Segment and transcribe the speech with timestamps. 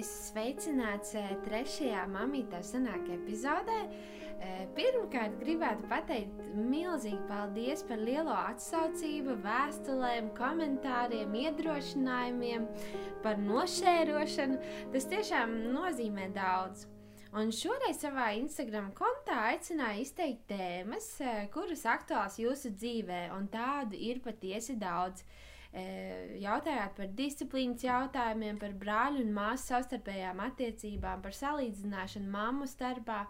[0.00, 3.80] Es sveicināts eh, trešajā mamītā sanāk epizodē.
[4.40, 12.64] Eh, Pirmkārt, gribētu pateikt milzīgi paldies par lielo atsaucību, vēstulēm, komentāriem, iedrošinājumiem,
[13.26, 14.56] par nošērošanu.
[14.94, 16.86] Tas tiešām nozīmē daudz.
[17.36, 24.00] Un šoreiz savā Instagram kontā aicināju izteikt tēmas, eh, kuras aktuāls jūsu dzīvē, un tādu
[24.00, 25.28] ir patiesi daudz.
[25.28, 33.20] Eh, Jautājāt par disciplīnas jautājumiem, par brāļu un māsu savstarpējām attiecībām, par salīdzināšanu mammu starpā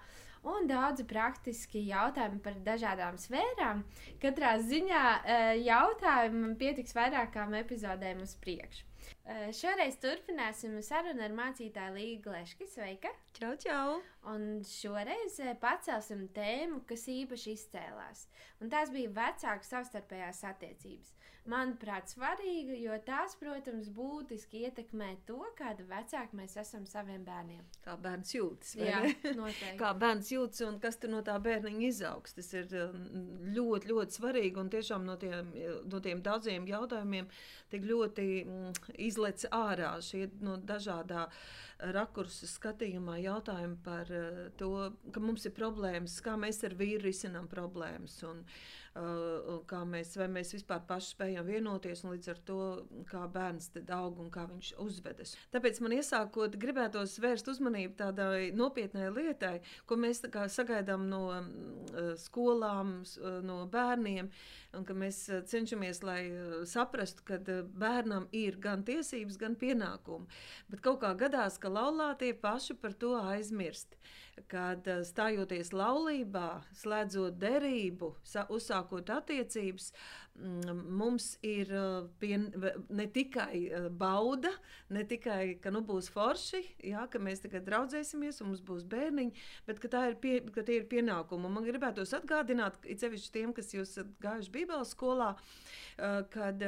[0.48, 3.82] un daudzi praktiski jautājumi par dažādām sfērām.
[4.22, 8.86] Katrā ziņā eh, jautājumu man pietiks vairākām epizodēm uz priekšu.
[9.24, 12.68] Eh, Šoreiz turpināsim sarunu ar mācītāju Līgu Leški.
[12.72, 13.12] Sveika!
[13.36, 14.00] Čau, čau!
[14.32, 18.26] Un šoreiz pacelsim tēmu, kas īpaši izcēlās.
[18.60, 21.14] Un tās bija vecāku savstarpējās attiecības.
[21.50, 27.64] Manuprāt, svarīga, jo tās, protams, būtiski ietekmē to, kāda vecāka mēs esam saviem bērniem.
[27.84, 28.74] Kā bērns jūtas?
[28.78, 29.00] Jā.
[29.80, 32.36] Kā bērns jūtas un kas no tā bērniņa izaugs.
[32.36, 33.00] Tas ir um,
[33.56, 34.60] ļoti, ļoti svarīgi.
[34.62, 35.50] Un tiešām no tiem,
[35.90, 37.30] no tiem daudziem jautājumiem
[37.72, 41.26] tik ļoti mm, izlec ārā šie no dažādā
[41.94, 47.48] rakursa skatījumā jautājumi par uh, to, ka mums ir problēmas, kā mēs ar vīru risinām
[47.50, 48.18] problēmas.
[48.28, 52.60] Un, uh, kā mēs, vai mēs vispār paši spējam vienoties, un līdz ar to,
[53.10, 55.36] kā bērns tad aug un kā viņš uzvedas.
[55.54, 62.16] Tāpēc man iesākot, gribētos vērst uzmanību tādai nopietnai lietai, ko mēs kā sagaidām no mm,
[62.20, 62.98] skolām,
[63.46, 64.30] no bērniem,
[64.76, 69.56] un ka mēs eh, cenšamies, lai eh, saprastu, ka eh, bērnam ir gan tiesības, gan
[69.58, 70.28] pienākumi.
[70.70, 73.96] Bet kaut kā gadās, ka laulātie paši par to aizmirst.
[74.48, 78.08] Kad eh, stājoties laulībā, slēdzot derību,
[78.54, 79.90] uzsākot attiecības,
[80.38, 81.88] mm, mums ir eh,
[82.22, 84.52] pien, v- ne tikai eh, bauda,
[84.96, 89.44] ne tikai, ka nu būs forši, jā, ka mēs tagad draudzēsimies un mums būs bērniņi,
[89.68, 91.50] bet ka, ir pie, ka tie ir pienākumi.
[91.52, 95.34] Man gribētos atgādināt, it sevišķi tiem, kas jūs esat gājuši Bībeles skolā,
[96.32, 96.64] kad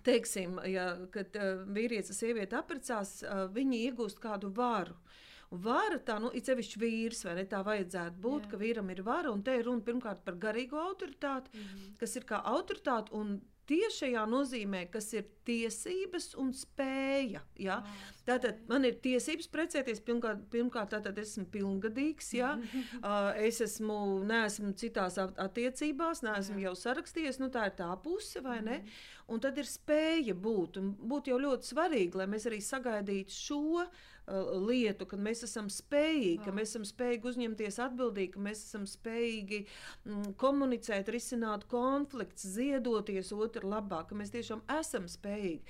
[0.00, 4.96] Teiksim, ja, kad uh, vīrietis un sieviete apprecās, uh, viņi iegūst kādu varu.
[5.52, 7.44] Un vara tā, nu, ir sevišķi vīrs, vai ne?
[7.44, 8.50] Tā vajadzētu būt, Jā.
[8.54, 11.98] Ka vīram ir vara, un te ir runa pirmkārt par garīgo autoritāti, mm -hmm.
[12.00, 17.42] kas ir kā autoritāte, un tiešajā nozīmē, kas ir tiesības un spēja.
[17.60, 17.80] Ja?
[18.26, 20.02] Tātad man ir tiesības precēties.
[20.06, 22.32] Pirmkārt, pirmkārt tātad esmu pilngadīgs.
[22.38, 22.54] Ja?
[23.48, 27.40] Es esmu, neesmu citās at- attiecībās, neesmu jau sarakstījies.
[27.42, 28.80] Nu, tā ir tā puse, vai ne?
[29.32, 30.78] Un tad ir spēja būt.
[30.80, 33.62] Un būtu jau ļoti svarīgi, lai mēs arī sagaidītu šo
[34.62, 39.58] lietu, kad mēs esam spējīgi, ka mēs esam spējīgi uzņemties atbildīgi, ka mēs esam spējīgi
[40.06, 45.31] mm, komunicēt, risināt konflikts, ziedoties otru labāk, ka mēs tiešām esam spējīgi.
[45.32, 45.60] Mm,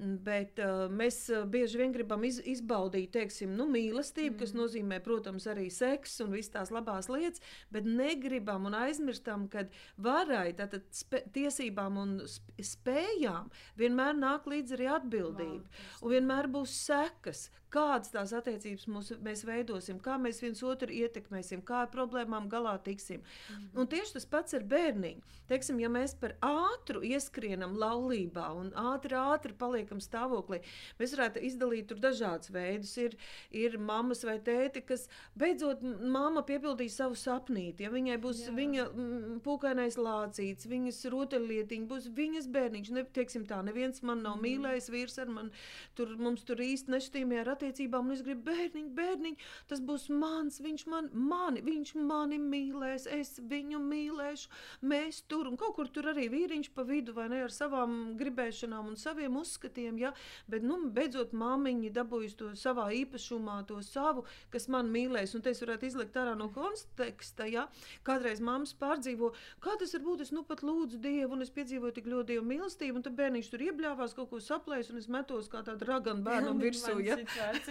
[0.00, 4.40] Bet uh, mēs uh, bieži vien gribam iz, izbaudīt teiksim, nu, mīlestību, mm.
[4.40, 7.42] kas nozīmē, protams, arī seksu un visas tās labās lietas,
[7.74, 9.66] bet negribam un aizmirstam, ka
[10.00, 13.48] varai, tātad spē, tiesībām un sp spējām
[13.80, 15.82] vienmēr nāk līdzi arī atbildība.
[16.02, 21.62] Un vienmēr būs sekas, kādas tās attiecības mūs, mēs veidosim, kā mēs viens otru ietekmēsim,
[21.66, 23.22] kā ar problēmām galā tiksim.
[23.22, 23.68] Mm.
[23.78, 25.22] Un tieši tas pats ar bērniņu.
[25.50, 29.54] Teiksim, ja mēs par ātru ieskrienam laulībā un ātri, ātri
[29.90, 30.60] paliekam stāvoklī,
[30.98, 32.96] mēs varētu izdalīt tur dažādus veidus.
[32.98, 33.16] Ir,
[33.50, 37.84] ir mammas vai tēti, kas beidzot m- mamma piepildīs savu sapnīti.
[37.84, 38.54] Ja viņai būs Jā.
[38.54, 42.90] Viņa mm, pūkainais lācīts, viņas rotaļlietiņa, būs viņas bērniņš.
[42.94, 44.44] Ne, teiksim tā, neviens man nav mm.
[44.46, 45.50] mīlējis, vīrs ar mani
[45.96, 50.86] tur, mums tur īsti nešķīmē ar attiecībām, es gribu bērniņu, bērniņu, tas būs mans, viņš
[50.90, 54.50] man, mani, viņš mani mīlēs, es viņu mīlēšu,
[54.90, 58.90] mēs tur, un kaut kur tur arī vīriņš pa vidu, vai ne, ar savām gribēšanām
[58.92, 60.12] un saviem uzskatiem, ja,
[60.50, 65.54] bet, nu, beidzot māmiņa dabūjusi to savā īpašumā, to savu, kas man mīlēs, un te
[65.54, 67.66] es varētu izlikt ārā no konteksta, ja,
[68.06, 69.32] kādreiz mammas pārdzīvo,
[69.64, 72.46] kā tas var būt, es nu pat lūdzu Dievu, un es piedzīvoju tik ļoti Dievu
[72.50, 76.24] mīlestību, un tad bērniņš tur iebļāvās, kaut ko saplēs, un es metos kā tāda ragana
[76.28, 77.18] bērnam virsū, ja.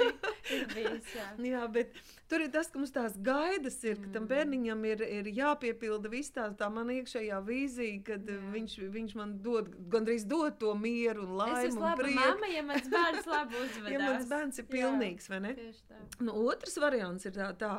[0.75, 1.17] bijusi.
[1.17, 1.27] Jā.
[1.49, 1.95] Jā, bet
[2.29, 6.33] tur ir tas, ka mums tās gaidas ir, ka tam bērniņam ir, ir jāpiepilda viss
[6.35, 8.39] tā, tā man iekšējā vīzija, kad Jā.
[8.53, 12.19] Viņš, viņš man dod, gandrīz dod to mieru un laimi laba prieku.
[12.19, 13.91] mamma, ja mans bērns labi uzvedas.
[13.93, 15.53] Ja mans bērns ir pilnīgs, vai ne?
[16.23, 17.73] Nu, otrs variants ir tā, tā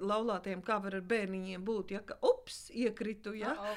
[0.00, 3.76] laulātiem, kā var ar bērniņiem būt, ja ka ups, iekritu, ja, Uh-oh.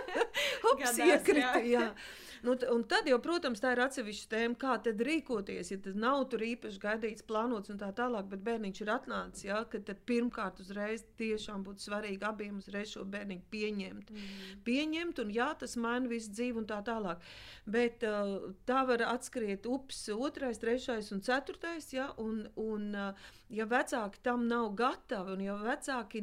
[0.72, 1.90] ups, iekritu, jā.
[2.44, 6.26] Nu, un tad jau, protams, tā ir atsevišķa tēma, kā tad rīkoties, ja tad nav
[6.32, 11.04] tur īpaši gaidīts, plānots un tā tālāk, bet bērniņš ir atnācis, ja, tad pirmkārt uzreiz
[11.20, 14.12] tiešām būtu svarīgi abiem uzreiz šo bērniņu pieņemt.
[14.12, 14.60] Mm.
[14.66, 17.24] Pieņemt, un jā, tas maina visu dzīvi un tā tālāk.
[17.66, 23.66] Bet uh, tā var atskriet ups otrais, trešais un ceturtais, ja, un, un uh, ja
[23.70, 26.22] vecāki tam nav gatavi, un ja vecāki,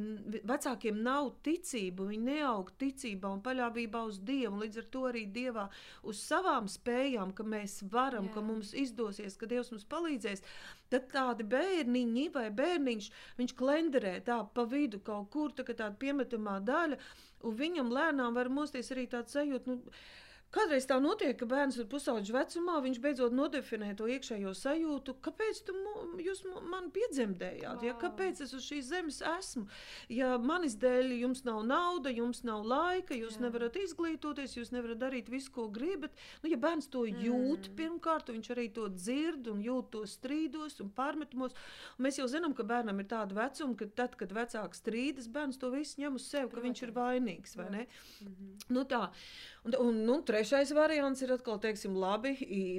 [0.50, 5.24] vecākiem nav ticība, viņi neaug ticībā un paļāvībā uz Dievu, un līdz ar to arī
[5.38, 5.68] Dievā
[6.04, 8.34] uz savām spējām, ka mēs varam, Jā.
[8.36, 10.44] ka mums izdosies, ka Dievs mums palīdzēs,
[10.92, 15.96] tad tādi bērniņi vai bērniņš, viņš klenderē tā pa vidu kaut kur, tā kā tāda
[16.00, 17.00] piemetamā daļa,
[17.48, 19.96] un viņam lēnām var mosties arī tāds sajūta, nu,
[20.54, 25.64] Kādreiz tā notiek, ka bērns ir pusauģis vecumā, viņš beidzot nodefinē to iekšējo sajūtu, kāpēc
[25.66, 25.74] tu
[26.22, 27.88] jūs man piedzemdējāt, wow.
[27.88, 29.66] ja, kāpēc es uz šīs zemes esmu.
[30.14, 33.48] Ja manis dēļ jums nav nauda, jums nav laika, jūs Jā.
[33.48, 36.14] nevarat izglītoties, jūs nevarat darīt visu, ko gribat.
[36.44, 37.78] Nu, ja bērns to jūt, mm.
[37.80, 41.58] pirmkārt, viņš arī to dzird un jūt to strīdos un pārmetumos.
[41.98, 45.58] Un mēs jau zinām, ka bērnam ir tāda vecuma, ka tad, kad vecāks strīdas, bērns
[45.62, 46.70] to visu ņem uz sevi, ka Protams.
[46.70, 47.70] viņš ir vainīgs, vai?
[47.74, 47.84] Mm
[48.30, 48.70] -hmm.
[48.78, 49.08] nu, tā.
[49.64, 52.34] Un, un, nu, trešais variants ir atkal, teiksim, labi,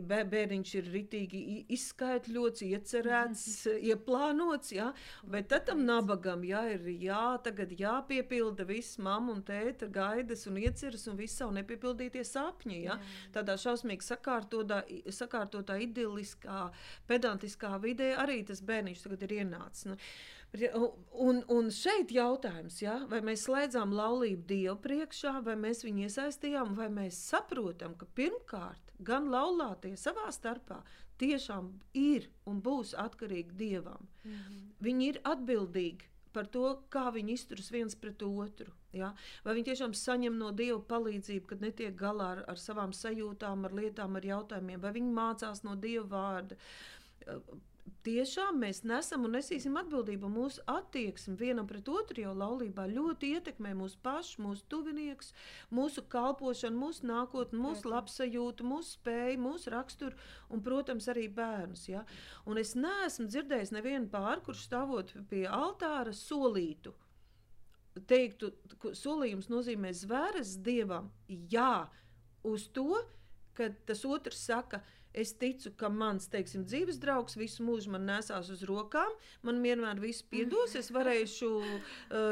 [0.04, 1.40] bērniņš ir ritīgi
[1.72, 3.44] izskaidrots, iecerēts,
[3.88, 4.90] ieplānots, jā,
[5.32, 10.60] bet tad tam nabagam, jā, ir jā, tagad jāpiepilda viss mamma un tēta gaidas un
[10.60, 13.00] ieceras un viss savu nepiepildītie sapņi, jā.
[13.32, 16.68] Tādā šausmīgi sakārtotā, sakārtotā idiliskā,
[17.08, 19.88] pedantiskā vidē arī tas bērniņš tagad ir ienācis.
[19.88, 19.96] Nu,
[20.54, 26.76] Un, un šeit jautājums, ja, vai mēs slēdzām laulību Dievu priekšā, vai mēs viņu iesaistījām,
[26.78, 30.78] vai mēs saprotam, ka pirmkārt gan laulātie savā starpā
[31.18, 34.06] tiešām ir un būs atkarīgi Dievam.
[34.22, 34.62] Mm -hmm.
[34.80, 38.72] Viņi ir atbildīgi par to, kā viņi izturas viens pret otru.
[38.92, 39.12] Ja?
[39.44, 43.72] Vai viņi tiešām saņem no Dieva palīdzību, kad netiek galā ar, ar savām sajūtām, ar
[43.72, 46.56] lietām, ar jautājumiem, vai viņi mācās no Dieva vārda
[48.04, 50.28] tiešām mēs nesam un nesīsim atbildību.
[50.32, 55.32] Mūsu attieksme vienam pret otru jau laulībā ļoti ietekmē mūsu pašu, mūsu tuvinieks,
[55.74, 60.16] mūsu kalpošanu, mūsu nākotni, mūsu labsajūtu, mūsu spēju, mūsu raksturu
[60.50, 61.86] un, protams, arī bērnus.
[61.90, 62.04] Ja?
[62.48, 66.94] Un es neesmu dzirdējis nevienu pāri, kurš stāvot pie altāra solītu.
[68.10, 68.50] Teiktu,
[68.98, 71.84] solījums nozīmē zvēres dievam, jā,
[72.42, 72.98] uz to,
[73.54, 74.80] ka tas otrs saka,
[75.14, 79.12] Es ticu, ka mans teiksim, dzīves draugs visu mūžu man nesās uz rokām,
[79.46, 81.76] man vienmēr viss piedos, es varēšu uh,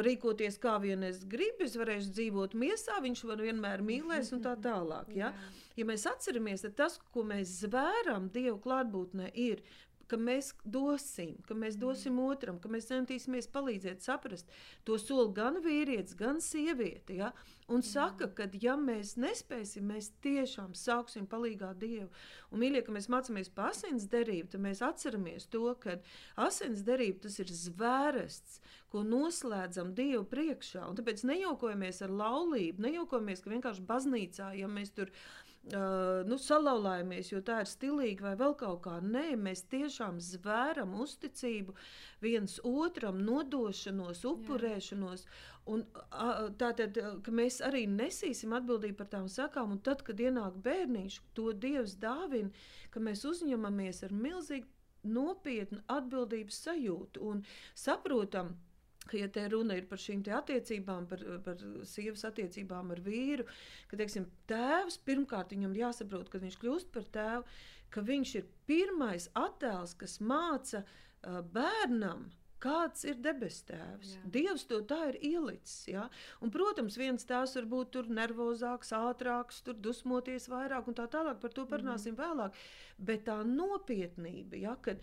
[0.03, 4.57] rīkoties kā vien es gribu, es varēšu dzīvot miesā, viņš man vienmēr mīlēs un tā
[4.67, 5.15] tālāk.
[5.15, 5.31] Ja,
[5.79, 9.63] ja mēs atceramies, tad tas, ko mēs zvēram Dievu klātbūtnē, ir
[10.13, 14.51] ka mēs dosim, ka mēs dosim otram, ka mēs centīsimies palīdzēt saprast
[14.85, 17.17] to soli gan vīrietis, gan sieviete.
[17.23, 17.33] Ja?
[17.71, 22.09] Un saka, ka ja mēs nespēsim, mēs tiešām sauksim palīgā Dievu.
[22.51, 25.97] Un, mīļie, ka mēs mācāmies par asins derību, tad mēs atceramies to, ka
[26.43, 28.59] asins derība tas ir zvērests,
[28.93, 30.83] ko noslēdzam Dievu priekšā.
[30.89, 37.31] Un tāpēc nejaukojamies ar laulību, nejaukojamies, ka vienkārši baznīcā, ja mēs tur uh, nu, salauzāmies,
[37.33, 38.99] jo tā ir stilīga vai vēl kaut kā.
[39.01, 41.77] Nē, mēs tiešām zvēram uzticību
[42.25, 45.25] viens otram, nodošanos, upurēšanos.
[45.71, 50.57] Un, uh, tātad, ka mēs arī nesīsim atbildību par tām sakām, un tad, kad ienāk
[50.65, 52.51] bērniņš, to Dievs dāvina,
[52.91, 54.67] ka mēs uzņemamies ar milzīgu
[55.07, 57.45] nopietnu atbildības sajūtu un
[57.79, 58.53] saprotam,
[59.07, 63.47] ka, ja te runa ir par šīm attiecībām, par, par sievas attiecībām ar vīru,
[63.91, 67.47] ka teiksim, tēvs pirmkārt viņam jāsaprot, kad viņš kļūst par tēvu,
[67.93, 72.31] ka viņš ir pirmais attēls, kas māca uh, bērnam.
[72.63, 74.13] Kāds ir debesu tēvs?
[74.15, 74.29] Jā.
[74.37, 75.89] Dievs to tā ir ielicis.
[75.91, 76.05] Ja?
[76.45, 81.41] Un, protams, viens tēvs var būt nervozāks, ātrāks, tur dusmoties vairāk un tā tālāk.
[81.43, 82.23] Par to parunāsim mm.
[82.23, 82.63] vēlāk.
[83.03, 85.03] Bet tā nopietnība, ja, kad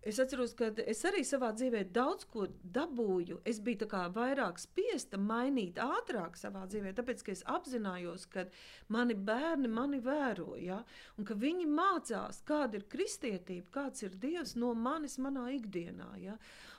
[0.00, 3.42] Es atceros, ka es arī savā dzīvē daudz ko dabūju.
[3.44, 8.46] Es biju vairāk spiesta mainīt ātrāk savā dzīvē, tāpēc ka es apzinājos, ka
[8.88, 10.80] mani bērni mani vēro, ja?
[11.18, 16.14] un ka viņi mācās, kāda ir kristietība, kāds ir Dievs no manis manā ikdienā.
[16.24, 16.38] Ja?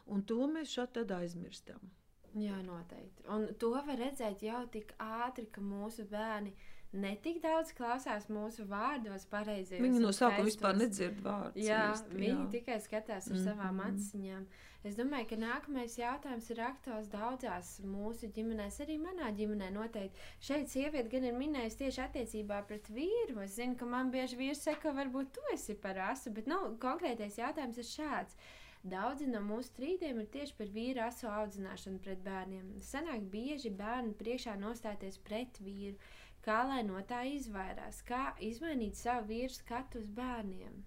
[0.10, 1.92] Un to mēs šeit aizmirstam.
[2.34, 3.26] Jā, noteikti.
[3.30, 8.66] Un to var redzēt jau tik ātri, ka mūsu bērni ir netik daudz klausās mūsu
[8.70, 9.80] vārdos, pareizi.
[9.82, 11.64] Viņi no sākuma vispār nedzird vārdus.
[11.64, 12.50] Jā, īsti, viņi jā.
[12.58, 13.48] tikai skatās ar mm -hmm.
[13.48, 14.46] savām aciņām.
[14.84, 20.20] Es domāju, ka nākamais jautājums ir aktuāls daudzās mūsu ģimenēs, arī manā ģimenē noteikti.
[20.40, 23.44] Šeit sieviete gan ir minējusi tieši attiecībā pret vīru.
[23.44, 26.58] Es zinu, ka man bieži vīrs saka, ka varbūt tu esi par asu, bet nu,
[26.82, 28.36] konkrētais jautājums ir šāds.
[28.82, 32.80] Daudzi no mūsu strīdiem ir tieši par vīru asu audzināšanu pret bērniem.
[32.82, 36.00] Sanāk bieži bērnu priekšā nostāties pret vīru
[36.46, 40.82] kā lai no tā izvairās, kā izmainīt savu vīru skatu uz bērniem.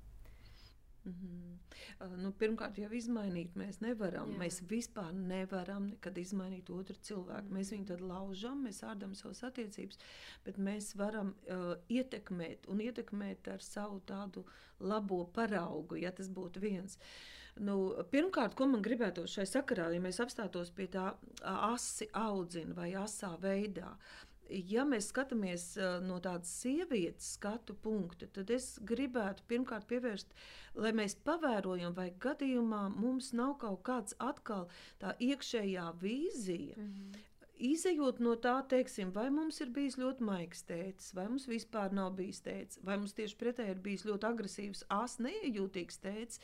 [1.05, 2.17] Mm -hmm.
[2.23, 4.31] nu, pirmkārt, jau izmainīt mēs nevaram.
[4.33, 4.39] Jā.
[4.39, 7.49] Mēs vispār nevaram nekad izmainīt otru cilvēku.
[7.49, 7.57] Mm.
[7.59, 9.99] Mēs viņu tad laužam, mēs ārdam savas attiecības,
[10.45, 14.45] bet mēs varam uh, ietekmēt un ietekmēt ar savu tādu
[14.81, 16.99] labo paraugu, ja tas būtu viens.
[17.57, 22.95] Nu, pirmkārt, ko man gribētu šai sakarā, ja mēs apstātos pie tā asi audzina vai
[22.99, 23.97] asā veidā,
[24.71, 25.67] ja mēs skatāmies
[26.05, 30.35] no tādas sievietes skatu punkta, tad es gribētu pirmkārt pievērst,
[30.79, 34.69] lai mēs pavērojam, vai gadījumā mums nav kaut kāds atkal
[35.03, 36.77] tā iekšējā vīzija.
[36.77, 37.23] Mm -hmm.
[37.65, 42.11] Izejot no tā, teiksim, vai mums ir bijis ļoti maigs tēcis, vai mums vispār nav
[42.19, 46.41] bijis tēcis, vai mums tieši pretēji ir bijis ļoti agresīvs, ās neiejūtīgs tēcis,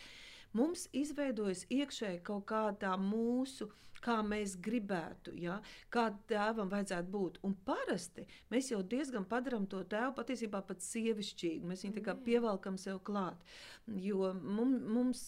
[0.57, 3.71] mums izveidojas iekšēji kaut kādā mūsu
[4.05, 5.59] kā mēs gribētu, ja?
[5.93, 7.39] kā tēvam vajadzētu būt.
[7.47, 11.69] Un parasti mēs jau diezgan padarām to tēvu patiesībā pat sievišķīgu.
[11.69, 13.45] Mēs viņu tā kā pievelkam sev klāt.
[13.91, 15.23] Jo mums, mums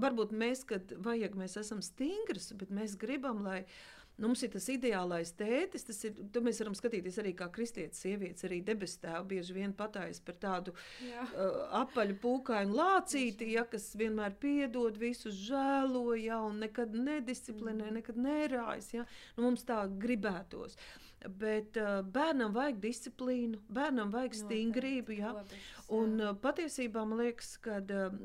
[0.00, 3.64] varbūt mēs, kad vajag, mēs esam stingrs, bet mēs gribam, lai
[4.18, 8.42] Nu, mums ir tas ideālais tētis, tas ir, mēs varam skatīties arī kā kristietis, sievietes,
[8.48, 10.74] arī debesu tēvu bieži vien patājas par tādu
[11.06, 11.22] Jā.
[11.28, 17.98] uh, apaļu pūkainu lācīti, ja, kas vienmēr piedod, visus žēlo, ja, un nekad nedisciplinē, mm.
[18.00, 19.06] nekad nerājas, ja.
[19.36, 20.74] Nu, mums tā gribētos.
[21.38, 25.14] Bet uh, bērnam vajag disciplīnu, bērnam vajag stingrību.
[25.18, 25.32] Ja?
[25.94, 28.18] Un, uh, patiesībā man liekas, ka uh,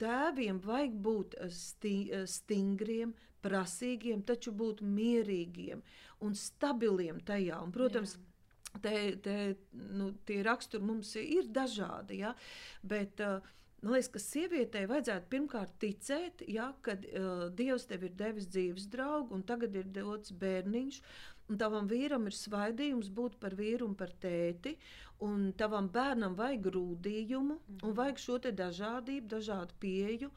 [0.00, 5.84] tēviem vajag būt sti, uh, stingriem, prasīgiem, taču būt mierīgiem
[6.24, 7.60] un stabiliem tajā.
[7.64, 8.24] Un, protams, Jā.
[8.84, 9.34] Te, te,
[9.96, 12.34] nu, tie raksturi mums ir dažādi, ja?
[12.84, 13.40] bet uh,
[13.78, 18.88] Man liekas, ka sievietei vajadzētu pirmkārt ticēt, ja, ka uh, Dievs tev ir devis dzīves
[18.90, 20.98] draugu, un tagad ir dots bērniņš,
[21.46, 24.74] un tavam vīram ir svaidījums būt par vīru un par tēti,
[25.22, 27.94] un tavam bērnam vajag grūdījumu, un mhm.
[28.00, 30.32] vajag šo dažādību, dažādu pieeju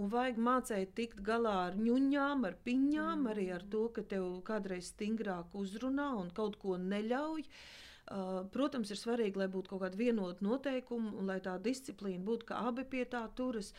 [0.00, 3.30] un vajag mācīt tikt galā ar ņuņām, ar piņām, mm.
[3.34, 7.46] arī ar to, ka tev kādreiz stingrāk uzrunā un kaut ko neļauj.
[8.04, 12.50] Uh, protams, ir svarīgi, lai būtu kaut kāda vienota noteikuma un lai tā disciplīna būtu,
[12.50, 13.70] ka abi pie tā turas.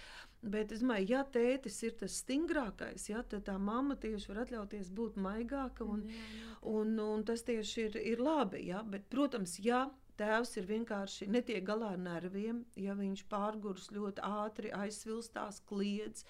[0.42, 4.90] Bet es domāju, ja tētis ir tas stingrākais, ja, tad tā mamma tieši var atļauties
[4.98, 5.86] būt maigāka.
[5.86, 8.64] Un, jā, jā, un, un tas tieši ir, ir labi.
[8.72, 8.82] Ja.
[8.82, 9.86] Bet, protams, ja
[10.20, 16.26] Tēvs ir vienkārši netiek galā ar nerviem, ja viņš pārgurs ļoti ātri, aizsvilstās, kliedz,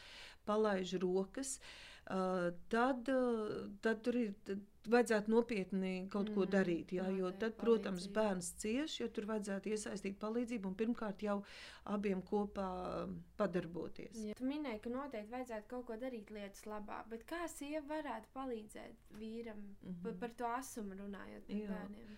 [0.46, 1.60] palaiž rokas.
[2.06, 4.62] Uh, tad, uh, tad tur ir tad
[4.92, 6.92] vajadzētu nopietni kaut ko mm, darīt.
[6.98, 11.40] Jā, jo tad, protams, bērns cieš, jo tur vajadzētu iesaistīt palīdzību un pirmkārt jau
[11.96, 12.68] abiem kopā
[13.40, 14.20] padarboties.
[14.30, 14.38] Jā.
[14.38, 19.10] Tu minēji, ka noteikti vajadzētu kaut ko darīt lietas labā, bet kā sieva varētu palīdzēt
[19.20, 20.20] vīram mm -hmm.
[20.22, 22.18] par, to asumu runājot par bērniem?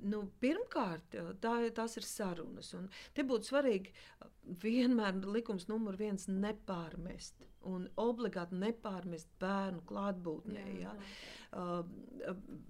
[0.00, 2.72] Nu, pirmkārt, tā, tās ir sarunas.
[3.14, 3.92] Te būtu svarīgi
[4.62, 7.44] vienmēr likums numur viens nepārmest.
[7.68, 10.62] Un obligāti nepārmest bērnu klātbūtnē.
[10.80, 10.94] Jā, jā.
[11.50, 11.82] Uh,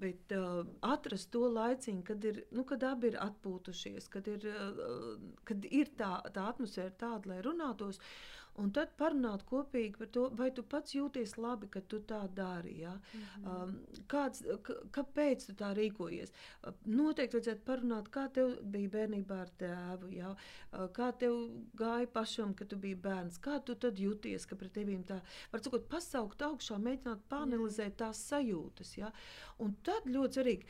[0.00, 5.12] bet uh, atrast to laiciņu, kad, ir, nu, kad abi ir atpūtušies, kad ir, uh,
[5.46, 8.00] kad ir tā, tā atmosfēra tāda, lai runātos.
[8.00, 12.21] Uh, Un tad parunāt kopīgi par to, vai tu pats jūties labi, ka tu tā
[12.35, 12.80] dari.
[12.80, 12.92] Ja?
[12.92, 13.62] Mm -hmm.
[13.62, 14.42] um, kāds,
[14.97, 16.33] kāpēc tu tā rīkojies?
[16.66, 20.30] Uh, noteikti vajadzētu parunāt, kā tev bija bērnībā ar tēvu, ja?
[20.73, 21.33] uh, kā tev
[21.75, 25.21] gāja pašam, kad tu biji bērns, kā tu tad jūties, ka pret tevīm tā,
[25.52, 28.97] var sakot, pasaukt augšā, mēģināt panelizēt tās sajūtas.
[28.97, 29.12] Ja?
[29.59, 30.66] Un tad ļoti svarīgi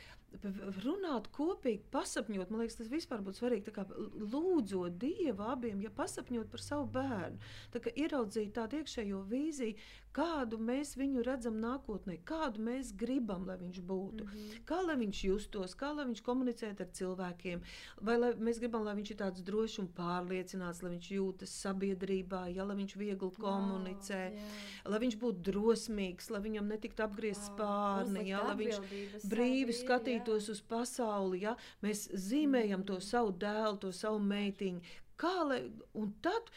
[0.85, 2.51] runāt kopīgi, pasapņot.
[2.51, 3.73] Man liekas, tas vispār būtu svarīgi.
[3.75, 3.85] Kā,
[4.31, 7.41] lūdzot Dievu abiem, ja pasapņot par savu bērnu,
[7.73, 9.77] tad ieraudzīt tādu iekšējo vīziju,
[10.15, 14.63] kādu mēs viņu redzam nākotnē, kādu mēs gribam, lai viņš būtu, mm -hmm.
[14.67, 17.61] kā lai viņš justos, kā lai viņš komunicētu ar cilvēkiem,
[18.01, 22.43] vai lai mēs gribam, lai viņš ir tāds drošs un pārliecināts, lai viņš jūtas sabiedrībā,
[22.55, 24.91] ja, lai viņš viegli komunicē, wow, yeah.
[24.91, 30.47] lai viņš būtu drosmīgs, lai viņam netiktu apgriezt wow, spārni, ja, lai viņš brīvi skatītos
[30.47, 30.51] jā.
[30.51, 31.41] uz pasauli.
[31.41, 31.55] Ja.
[31.81, 34.81] Mēs zīmējam to savu dēlu, to savu meitiņu,
[35.21, 35.59] Kā lai,
[35.97, 36.49] un tad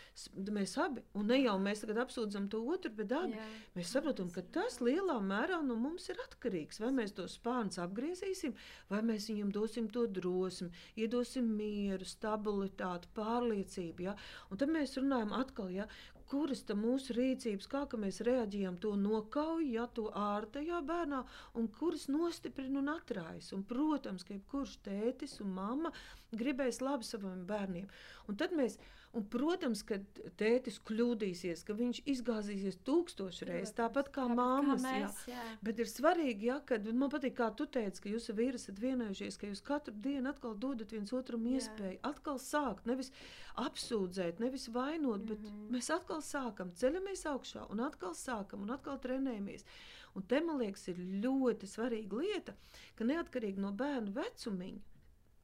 [0.57, 3.49] mēs abi, un ne jau mēs tagad apsūdzam to otru, bet abi Jā.
[3.77, 6.81] mēs saprotam, ka tas lielā mērā no mums ir atkarīgs.
[6.81, 8.55] Vai mēs to spārns apgriezīsim,
[8.89, 14.09] vai mēs viņam dosim to drosmi, iedosim mieru, stabilitāti, pārliecību.
[14.09, 14.17] Ja?
[14.49, 15.89] Un tad mēs runājam atkal, ja,
[16.31, 21.23] kuras mūsu rīcības, kā mēs reaģējam, to nokauj, ja to ārtajā bērnā,
[21.61, 23.53] un kuras nostiprina un atrājas.
[23.57, 25.93] Un, protams, ka jebkurš tētis un mamma
[26.33, 27.89] gribēs labi saviem bērniem.
[28.29, 28.79] Un tad mēs
[29.15, 30.01] Un, protams, ka
[30.41, 34.83] tētis kļūdīsies, ka viņš izgāzīsies tūkstošu reizes, tāpat kā Tāpat kā mammas.
[34.83, 35.37] mēs, jā.
[35.39, 35.57] jā.
[35.63, 38.81] Bet ir svarīgi, ja, kad man patīk, kā tu teici, ka jūs ar vīru esat
[38.83, 41.61] vienojušies, ka jūs katru dienu atkal dodat viens otram Jā.
[41.61, 43.13] iespēju, atkal sākt, nevis
[43.61, 45.51] apsūdzēt, nevis vainot, bet mm.
[45.51, 45.69] -hmm.
[45.77, 49.67] mēs atkal sākam, ceļamies augšā un atkal sākam un atkal trenējamies.
[50.15, 52.55] Un te man liekas, ir ļoti svarīga lieta,
[52.95, 54.94] ka neatkarīgi no bērnu vecumiņa.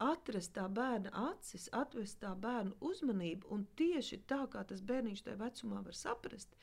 [0.01, 5.37] Atrast tā bērna acis, atvest tā bērnu uzmanību, un tieši tā, kā tas bērniņš tajā
[5.43, 6.57] vecumā var saprast,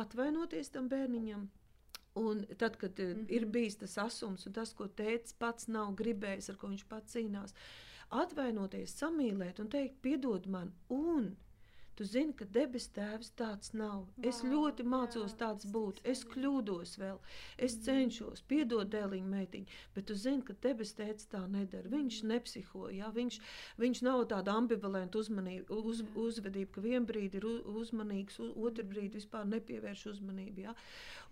[0.00, 1.48] atvainoties tam bērniņam,
[2.18, 3.26] Un tad, kad mm -hmm.
[3.28, 7.14] ir bijis tas asums un tas, ko tēvs pats nav gribējis, ar ko viņš pats
[7.14, 7.54] cīnās,
[8.10, 11.36] atvainoties, samīlēt un teikt, piedod man, un
[11.98, 14.06] tu zini, ka debes tēvs tāds nav.
[14.22, 17.18] Es Vau, ļoti mācos jā, tāds būt, es kļūdos vēl,
[17.66, 21.90] es cenšos, piedod dēliņu meitiņu, bet tu zini, ka debes tēvs tā nedara.
[21.90, 23.40] Viņš nepsiho, jā, viņš,
[23.82, 29.48] viņš nav tāda ambivalenta uzmanība, uz, uzvedība, ka vien brīdi ir uzmanīgs, otru brīdi vispār
[29.50, 30.68] nepievērš uzmanību.
[30.68, 30.76] Jā.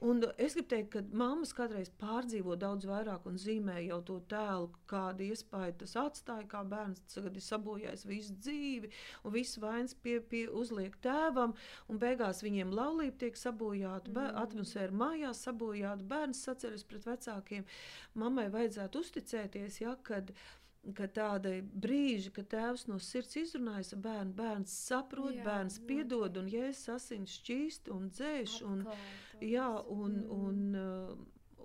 [0.05, 4.69] Un es gribu teikt, ka mammas kādreiz pārdzīvo daudz vairāk un zīmē jau to tēlu,
[4.91, 8.91] kādu iespēju tas atstāja, kā bērns tagad ir sabojājis visu dzīvi,
[9.25, 11.55] un viss vainas pie, pie uzliek tēvam,
[11.89, 14.37] un beigās viņiem laulība tiek sabojāta, mm.
[14.43, 17.65] Atmosfēra mājās sabojāta, bērns saceļas pret vecākiem.
[18.15, 20.33] Mammai vajadzētu uzticēties, ja, kad
[20.95, 21.51] ka tāda
[21.83, 26.39] brīža, kad tēvs no sirds izrunājas ar bērnu, bērns saprot, Jā, Jā, bērns piedod, noteikti.
[26.39, 28.53] un jēzus asins šķīst un dzēš.
[28.71, 28.85] Un,
[29.43, 30.31] jā, un, Mm.
[30.31, 31.17] un, uh,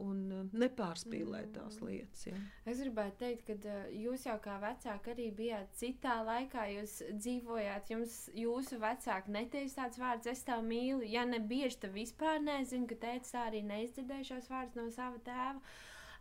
[0.01, 1.88] un uh, nepārspīlēt tās Mm.
[1.89, 2.25] lietas.
[2.27, 2.39] Ja.
[2.65, 6.65] Es gribētu teikt, ka uh, jūs jau kā vecāki arī bijāt citā laikā.
[6.75, 11.03] Jūs dzīvojāt, jums jūsu vecāki neteica tāds vārds, es tev mīlu.
[11.08, 15.22] Ja ne bieži, tad vispār nezinu, ka teica tā arī neizdzirdēju šos vārdus no sava
[15.25, 15.62] tēva.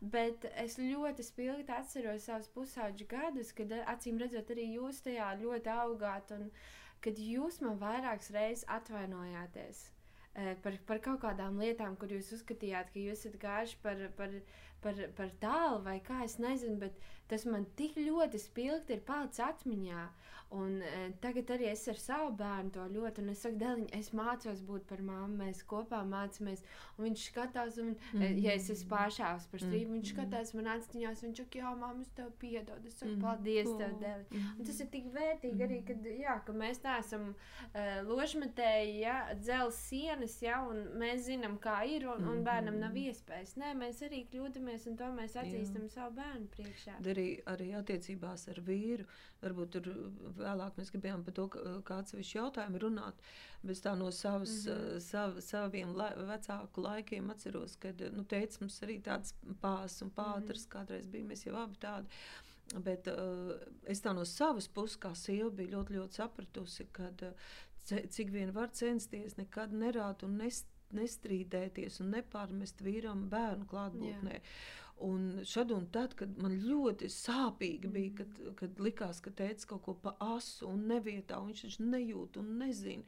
[0.01, 5.35] Bet es ļoti spilgti atceros savus pusauģu gadus, kad uh, acīm redzot, arī jūs tajā
[5.43, 6.33] ļoti augāt.
[6.39, 6.51] Un
[7.05, 10.00] kad jūs man vairākas reizes atvainojāties eh,
[10.35, 14.37] par, par kaut kādām lietām, kur jūs uzskatījāt, ka jūs esat gājuši par, par,
[14.85, 19.45] par, par tālu vai kā es nezinu, bet tas man tik ļoti spilgti ir palicis
[19.47, 20.09] atmiņā.
[20.51, 24.09] Un e, tagad arī es ar savu bērnu to ļoti, un es saku, Dēliņ, es
[24.19, 26.65] mācos būt par mammu, mēs kopā mācāmies.
[26.99, 28.23] Un viņš skatās, un, mm Mhm.
[28.25, 28.41] -hmm.
[28.43, 30.01] ja es esmu pāršāvis par strīdu, mm -hmm.
[30.01, 30.17] viņš Mhm.
[30.17, 33.21] skatās man aciņās, viņš saka, jā, mamma, es tev piedodu, es saku, Mhm.
[33.21, 34.27] paldies tev, O, Dēliņ.
[34.31, 34.59] mhm.
[34.59, 37.29] Un tas ir tik vērtīgi arī, kad, jā, ka mēs neesam
[37.75, 42.91] uh, ložmetēji, ja, dzels sienas, ja, un mēs zinām, kā ir, un, un bērnam nav
[42.91, 43.07] Mhm.
[43.07, 43.55] iespējas.
[43.57, 47.01] Nē, mēs arī kļūdāmies, un to mēs atzīstam savu bērnu priekšā.
[47.21, 49.05] Arī, arī attiecībās ar vīru.
[49.43, 49.89] Varbūt tur
[50.39, 53.21] vēlāk mēs gribējām par to, ka- kā atsevišķi jautājumi runāt.
[53.63, 54.73] Bet tā no savas, mm.
[54.73, 55.01] -hmm.
[55.01, 60.65] sav, saviem la, vecāku laikiem atceros, kad nu, teica mums arī tāds pās un pāters,
[60.65, 60.73] mm -hmm.
[60.77, 62.09] kādreiz bija mēs jau abi tādi.
[62.79, 67.33] Bet uh, es tā no savas puses, kā sieva, biju ļoti, ļoti sapratusi, ka uh,
[68.09, 74.35] cik vien var censties, nekad nerāt un nest, nestrīdēties un nepārmest vīram bērnu klātbūtnē.
[74.35, 74.41] Jā.
[75.01, 78.55] Un šad un tad, kad man ļoti sāpīgi bija, kad, Mm.
[78.55, 82.59] kad likās, ka teica kaut ko pa asu un nevietā, un viņš taču nejūt un
[82.59, 83.03] nezina.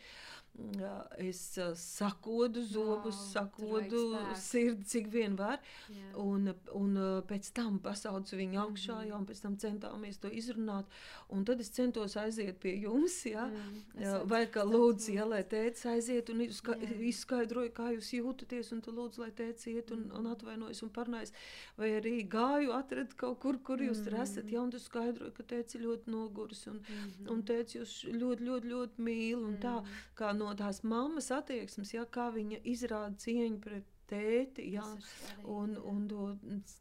[1.19, 4.01] Es sakodu zobus, vajag sakodu
[4.37, 5.59] sirdi, cik vien var.
[5.89, 6.11] Jā.
[6.21, 10.85] Un, un pēc tam pasaucu viņu augšā, jā, un pēc tam centāmies to izrunāt.
[11.33, 15.85] Un tad es centos aiziet pie jums, jā, Mm, vai kā lūdzu, ja, lai tēvs
[15.89, 16.89] aiziet un izska Jā.
[17.09, 21.33] izskaidroja, kā jūs jūtaties, un tu lūdzu, lai tēvs iet un, un atvainojas un parunājas.
[21.77, 25.43] Vai arī gāju, atradu kaut kur, kur jūs tur esat, ja, un tu skaidroji, ka
[25.43, 26.67] tēvs ir ļoti noguris.
[26.69, 27.29] Un, Mhm.
[27.33, 29.39] Un teica, jūs ļoti, ļoti, ļoti mīl.
[29.45, 29.87] Un tā Mhm.
[30.17, 34.67] kā no tās mammas attieksmes, ja, kā viņa izrāda cieņu pret tēti.
[34.75, 35.83] Svarīgi, Un, jā.
[35.89, 36.27] un to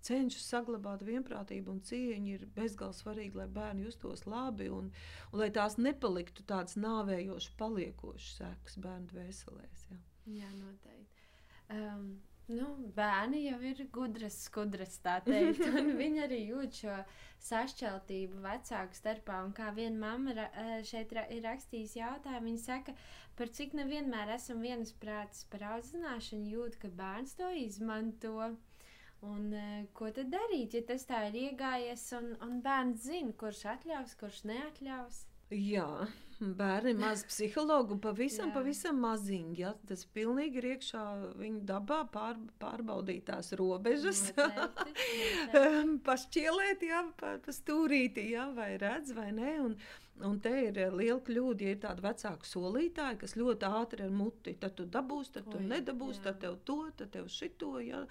[0.05, 4.89] cenšas saglabāt vienprātību un cieņu ir bezgalīgi svarīgi, lai bērni justos labi un,
[5.31, 9.87] un lai tās nepaliktu tādas nāvējošas, paliekošas sekas bērnu dvēselēs.
[9.91, 10.01] Ja.
[10.41, 11.29] Jā, noteikti.
[11.71, 12.11] Um,
[12.53, 15.63] nu, bērni jau ir gudras, skudras, tā teikt.
[15.71, 16.95] un Viņi arī jūt šo
[17.47, 19.39] sašķeltību vecāku starpā.
[19.45, 22.95] Un kā viena mamma ra- eh, šeit ra ir rakstījusi jautājumu, viņa saka,
[23.39, 28.51] par cik nevienmēr esam vienasprātis par audzināšanu, jūt, ka bērns to izmanto.
[29.21, 33.59] Un, uh, ko tad darīt, ja tas tā ir iegājies, un, un bērns zina, kurš
[33.75, 35.19] atļaus, kurš neatļaus?
[35.53, 35.85] Jā,
[36.41, 38.55] bērni ir maz psihologi un pavisam, Jā.
[38.55, 39.55] pavisam maziņi.
[39.61, 39.73] Ja?
[39.87, 41.03] Tas pilnīgi ir iekšā
[41.39, 44.23] viņa dabā pār, pārbaudīt tās robežas.
[44.37, 45.97] Noteikti.
[46.07, 49.57] pašķielēt, jā, pa, pa stūrīti, jā, vai redz, vai nē.
[49.65, 49.77] Un,
[50.21, 54.53] Un te ir liela kļūda, ja ir tāda vecāka solītāja, kas ļoti ātri ar muti,
[54.61, 56.25] tad tu dabūsi, tad tu Oi, nedabūsi, jā.
[56.27, 57.71] tad tev to, tad tev šito.
[57.81, 58.03] Ja?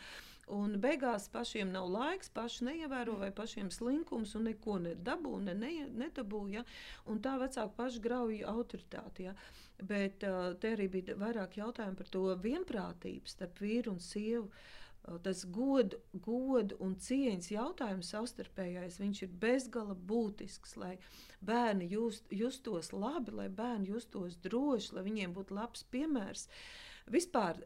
[0.57, 5.73] Un beigās pašiem nav laiks, paši neievēro vai pašiem slinkums un neko nedabū, ne, ne,
[6.03, 6.43] nedabū.
[6.55, 6.65] Ja?
[7.07, 9.29] Un tā vecāki paši grauj autoritāti.
[9.29, 9.37] Ja?
[9.81, 14.51] Bet uh, te arī bija vairāk jautājumu par to vienprātību starp vīru un sievu.
[14.51, 14.81] Uh,
[15.25, 20.93] Tas godu, godu un cieņas jautājums savstarpējais, ir bezgala būtisks, lai
[21.41, 26.47] bērni just, justos labi, lai bērni justos droši, lai viņiem būtu labs piemērs.
[27.11, 27.57] Vispār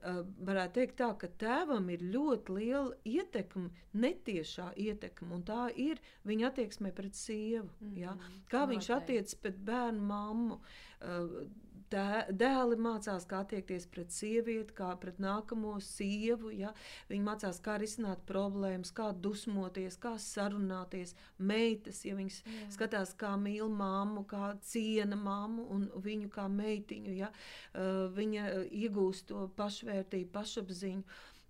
[0.47, 6.49] varētu teikt tā, ka tēvam ir ļoti liela ietekme, netiešā ietekme, un tā ir viņa
[6.49, 7.71] attieksme pret sievu.
[7.81, 7.99] Mm -hmm.
[8.01, 8.17] ja?
[8.51, 10.61] Kā viņš attiecas pret bērnu mammu.
[11.01, 11.49] Uh,
[11.95, 16.51] Dē- Dēli mācās, kā attiekties pret sievieti, kā pret nākamo sievu.
[16.55, 16.73] Ja?
[17.11, 21.15] Viņi mācās, kā risināt problēmas, kā dusmoties, kā sarunāties.
[21.39, 22.71] Meitas, ja viņas Jā.
[22.75, 27.31] skatās, kā mīl mammu, kā ciena mammu un viņu kā meitiņu, ja?
[27.31, 31.05] uh, viņa iegūst to pašvērtību, pašapziņu.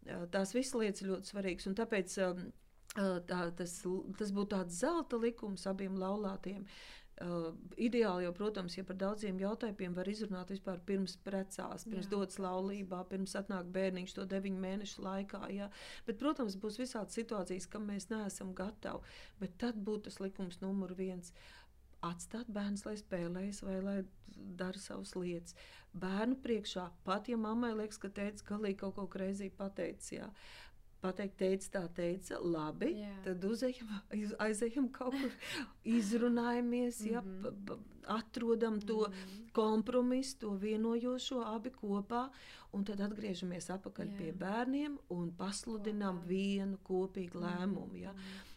[0.04, 1.70] Uh, tās visas lietas ir ļoti svarīgas.
[1.80, 2.44] Tāpēc uh,
[3.30, 3.78] tā, tas,
[4.18, 6.66] tas būtu tāds zelta likums abiem laulātiem.
[6.68, 7.03] Uh,
[7.78, 12.40] ideāli jau, protams, ja par daudziem jautājumiem var izrunāt vispār pirms precās, pirms Jā, dodas
[12.42, 15.44] laulībā, pirms atnāk bērniņš to deviņu mēnešu laikā.
[15.54, 15.68] Jā.
[16.08, 19.06] Bet, protams, būs visādas situācijas, kam mēs neesam gatavi.
[19.38, 21.30] Bet tad būtu tas likums numur viens.
[22.04, 23.96] Atstāt bērnu, lai spēlējas vai lai
[24.58, 25.54] dara savas lietas.
[25.94, 30.16] Bērnu priekšā, pat ja mammai liekas, ka teica, galīgi kaut ko greizi pateicis.
[30.18, 30.28] Jā.
[31.04, 32.94] Pateikt, teica, tā teica, labi.
[33.02, 33.10] Jā.
[33.26, 35.30] Tad uzejam, aiz- aizejam kaut kur,
[35.98, 37.42] izrunājamies, ja, Mhm.
[37.42, 37.78] pa- pa-
[38.18, 39.50] atrodam to Mhm.
[39.52, 42.30] kompromisu, to vienojošo abi kopā,
[42.72, 44.16] un tad atgriežamies atpakaļ Jā.
[44.18, 46.26] pie bērniem un pasludinām Kopā.
[46.26, 48.00] vienu kopīgu lēmumu.
[48.00, 48.14] Ja.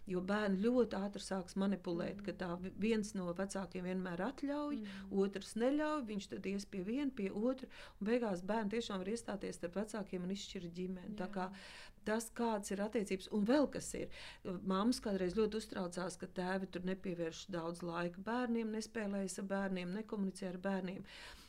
[0.07, 5.11] Jo bērni ļoti ātri sāks manipulēt, ka tā vi- viens no vecākiem vienmēr atļauj, Mhm.
[5.11, 7.67] otrs neļauj, viņš tad ies pie viena, pie otra,
[8.01, 11.15] un beigās bērni tiešām var iestāties starp vecākiem un izšķirt ģimeni.
[12.07, 14.11] Tas, kāds ir attiecības, un vēl kas ir.
[14.67, 20.53] Māmas kādreiz ļoti uztraucās, ka tēvi tur nepievērš daudz laika bērniem, nespēlējas ar bērniem, nekomunicē
[20.53, 21.03] ar bērniem.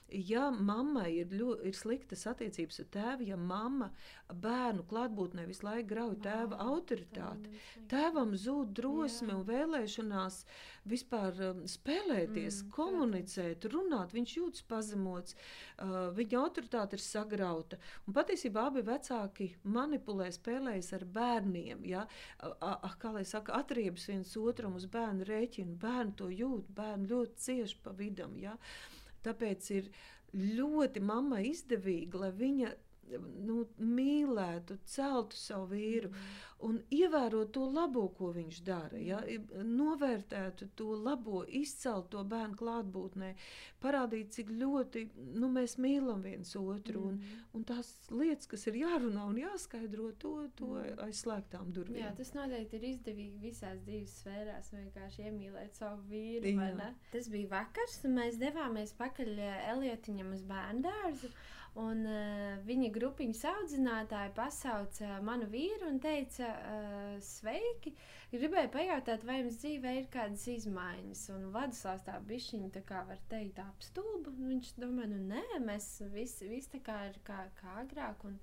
[0.09, 3.90] Ja mammai ir, ļo, ir sliktas attiecības ar tēvu, ja mamma
[4.33, 7.51] bērnu klātbūtnē visu laiku grauj tēva autoritāti,
[7.90, 9.37] tēvam zūd drosme Jā.
[9.37, 10.38] un vēlēšanās
[10.88, 14.14] vispār um, spēlēties, Mm, komunicēt, runāt.
[14.16, 15.37] Viņš jūtas pazemots,
[15.85, 17.77] uh, viņa autoritāte ir sagrauta.
[18.09, 21.85] Un patiesībā abi vecāki manipulē, spēlējas ar bērniem.
[21.85, 22.07] Ja?
[22.40, 25.77] A- a- Kā lai saka, atriebas viens otram uz bērnu rēķinu.
[25.79, 28.38] Bērni to jūt, bērni ļoti cieši pa vidam.
[28.40, 28.57] Ja?
[29.26, 29.88] Tāpēc ir
[30.59, 32.72] ļoti mammai izdevīgi, lai viņa
[33.48, 33.62] nu,
[33.98, 36.11] mīlētu, celtu savu vīru
[36.66, 38.99] un ievērotu to labo, ko viņš dara.
[38.99, 39.18] Ja?
[39.27, 43.29] I- Novērtētu to labo, izcelt to bērnu klātbūtnē,
[43.83, 45.05] parādīt, cik ļoti
[45.38, 47.05] nu, mēs mīlam viens otru.
[47.12, 47.21] Un,
[47.55, 50.99] un tās lietas, kas ir jārunā un jāskaidro, to, to Mm.
[51.07, 52.03] aiz slēgtām durvīm.
[52.03, 54.73] Jā, tas noteikti ir izdevīgi visās dzīves sfērās.
[54.75, 56.42] Vienkārši iemīlēt savu vīru.
[57.12, 61.31] Tas bija vakars, un mēs devāmies pakaļ eh, Eliotiņam uz bērnu dārzu.
[61.79, 67.92] Un, uh, viņa grupiņas audzinātāja pasauca manu vīru un teica, uh, sveiki.
[68.32, 71.24] Gribēju pajautāt, vai jums dzīvē ir kādas izmaiņas.
[71.34, 74.34] Un Vladislavs tā bišķiņa, tā kā var teikt, apstulba.
[74.38, 78.26] Viņš domā, nu nē, mēs visi, visi tā kā ir kā, kā agrāk.
[78.28, 78.37] Un,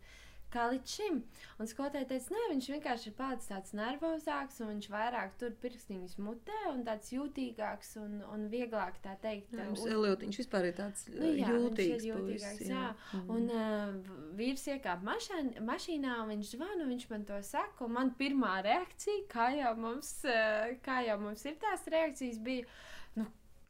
[0.56, 1.18] Kā līdz šim.
[1.60, 6.14] Un skolotāja teica, nē, viņš vienkārši ir palicis tāds nervozāks, un viņš vairāk tur pirkstiņus
[6.24, 9.52] mutē, un tāds jūtīgāks un, un vieglāk tā teikt.
[9.52, 12.08] Jā, uh, uz- Eliotiņš vispār ir tāds Nu jā, viņš ir jūtīgs.
[12.08, 12.86] jūtīgāks, puisis, jā.
[13.20, 13.30] Mm.
[13.36, 17.84] Un uh, vīrs iekāpa mašīn, mašīnā, un viņš zvana, un viņš man to saka.
[17.86, 22.64] un Man pirmā reakcija, kā jau mums, uh, kā jau mums ir tās reakcijas, bija,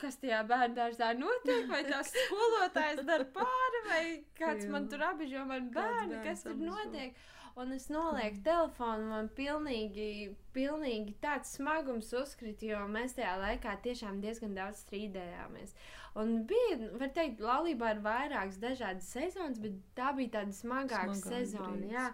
[0.01, 4.03] kas tajā bērnu dārzā notiek, vai tās skolotājs dara pāri, vai
[4.39, 4.73] kāds Jā.
[4.73, 7.13] man tur apbežo man Kāds bērnu, kas tur apbežo.
[7.55, 14.17] Un es nolieku telefonu, man pilnīgi, pilnīgi tāds smagums uzkrita, jo mēs tajā laikā tiešām
[14.23, 15.71] diezgan daudz strīdējāmies.
[16.19, 21.31] Un bija, var teikt, laulībā ir vairākas dažādas sezonas, bet tā bija tāda smagāka Smagāk
[21.31, 21.87] sezona.
[21.91, 22.09] Jā.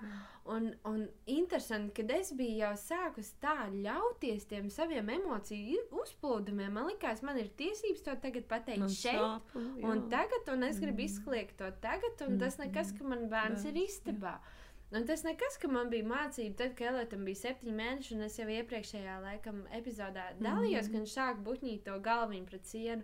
[0.52, 6.74] Un, un interesanti, ka es biju jau sākus tā ļauties tiem saviem emociju uzplūdumiem.
[6.78, 9.22] Man liekas, man ir tiesības to tagad pateikt Man šeit.
[9.22, 10.10] sāp, un- jā.
[10.10, 11.10] tagad, un es gribu Mm.
[11.10, 14.40] izkliegt to tagad, un tas Mm, nekas, ka man bērns ir Bērns, istabā.
[14.92, 18.38] Un tas nekas, ka man bija mācība, tad, kad Elētam bija septiņi mēneši, un es
[18.40, 20.92] jau iepriekšējā laikam epizodē dalījos, Mhm.
[20.92, 23.04] kad viņš sāk buļķīt to galviņu pret sienu.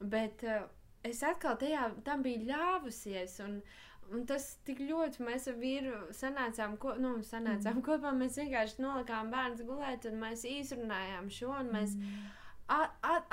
[0.00, 0.64] Bet uh,
[1.04, 3.40] es atkal tajā tam biju ļāvusies.
[3.46, 3.62] Un,
[4.12, 7.84] Un tas tik ļoti mēs ar vīru sanācām, ko, nu, sanācām mm.
[7.86, 8.10] kopā.
[8.12, 11.54] Mēs vienkārši nolikām bērnu gulēt, un mēs izrunājām šo.
[11.62, 11.94] un Mēs,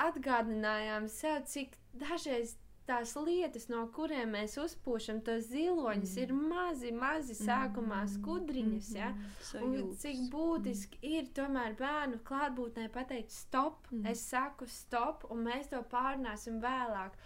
[0.06, 2.56] atgādinājām sev, cik dažreiz
[2.88, 6.22] tās lietas, no kurām mēs uzpūšam tos ziloņus, mm.
[6.24, 8.12] ir mazi, mazi sākumā mm.
[8.16, 8.88] skudriņas.
[8.96, 9.10] Ja?
[9.14, 9.68] Mm.
[9.68, 11.12] Un cik būtiski mm.
[11.18, 14.08] ir tomēr bērnu klātbūtnē pateikt, stop, mm.
[14.12, 17.16] es saku stop, un mēs to pārnāsim vēlāk.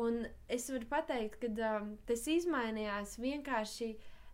[0.00, 3.92] Un es varu pateikt, ka um, tas izmainījās vienkārši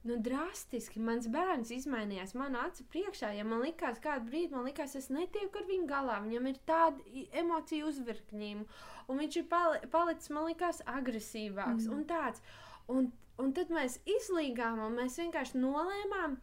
[0.09, 1.01] nu, drastiski.
[1.05, 3.35] Mans bērns izmainījās manā acu priekšā.
[3.37, 7.27] Ja man likās, kādu brīdi man likās, es netieku ar viņu galā, viņam ir tāda
[7.43, 11.97] emociju uzvirkņība, un viņš ir pali palicis, man likās, agresīvāks mm.
[11.97, 12.45] un tāds.
[12.91, 13.11] Un,
[13.43, 16.39] un tad mēs izlīgām, un mēs vienkārši nolēmām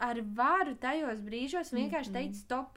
[0.00, 2.76] ar varu tajos brīžos vienkārši teikt, stop.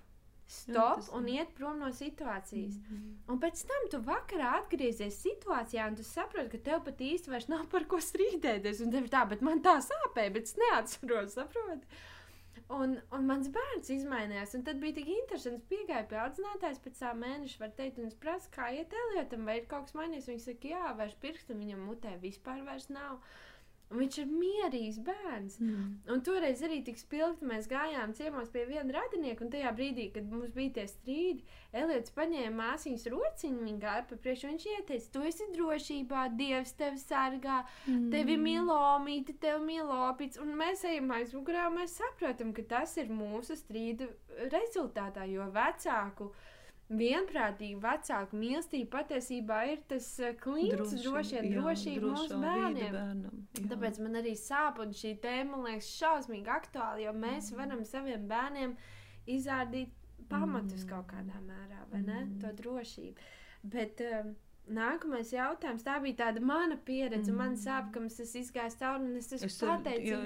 [0.53, 2.75] Stop Jā, un iet prom no situācijas.
[2.75, 3.11] Mm -hmm.
[3.31, 7.47] Un pēc tam tu vakarā atgriezies situācijā, un tu saproti, ka tev pat īsti vairs
[7.47, 8.83] nav par ko strīdēties.
[8.83, 11.87] Un tev ir tā, bet man tā sāpēja, bet es neatceros, saproti.
[12.73, 15.65] Un, un mans bērns izmainījās, tad bija tik interesants.
[15.71, 19.59] Piegāja pie audzinātājas pēc tā mēneša, var teikt, un es prasu, kā iet Eliotam, vai
[19.59, 20.29] ir kaut kas mainījies.
[20.31, 23.19] Viņa saka, jā, vairs pirkstu viņam mutē vispār vairs nav.
[23.91, 25.59] Un viņš ir mierīgs bērns.
[25.61, 25.89] Mm.
[26.09, 30.25] Un toreiz arī tik spilgti mēs gājām ciemos pie viena radinieka, un tajā brīdī, kad
[30.31, 35.23] mums bija tie strīdi, Elīds paņēma māsīņas rociņu, viņa gāja pa priekšu, viņš ieteica, tu
[35.29, 38.09] esi drošībā, Dievs tevi sargā, mm.
[38.13, 43.57] tevi milomīti, tevi milopīts, un mēs ejam aizmugurā, un mēs saprotam, ka tas ir mūsu
[43.57, 44.09] strīdu
[44.53, 46.31] rezultātā, jo vecāku
[46.99, 52.95] vienprātīga vecāku mīlestība patiesībā ir tas eh, klints, droši vien drošība mūsu bērniem.
[52.97, 53.65] Bērnam, jā.
[53.71, 57.59] Tāpēc man arī sāp, un šī tēma man liekas šausmīgi aktuāla, jo mēs mm.
[57.61, 58.77] varam saviem bērniem
[59.33, 59.93] izrādīt
[60.31, 60.89] pamatus mm.
[60.91, 62.19] kaut kādā mērā, vai ne?
[62.25, 62.39] Mm.
[62.43, 63.29] To drošību.
[63.73, 64.33] Bet, um,
[64.71, 65.83] Nākamais jautājums.
[65.83, 67.33] Tā bija tāda mana pieredze.
[67.33, 67.39] Mm.
[67.39, 69.57] Man sāp, ka es izgāju cauri un es esmu es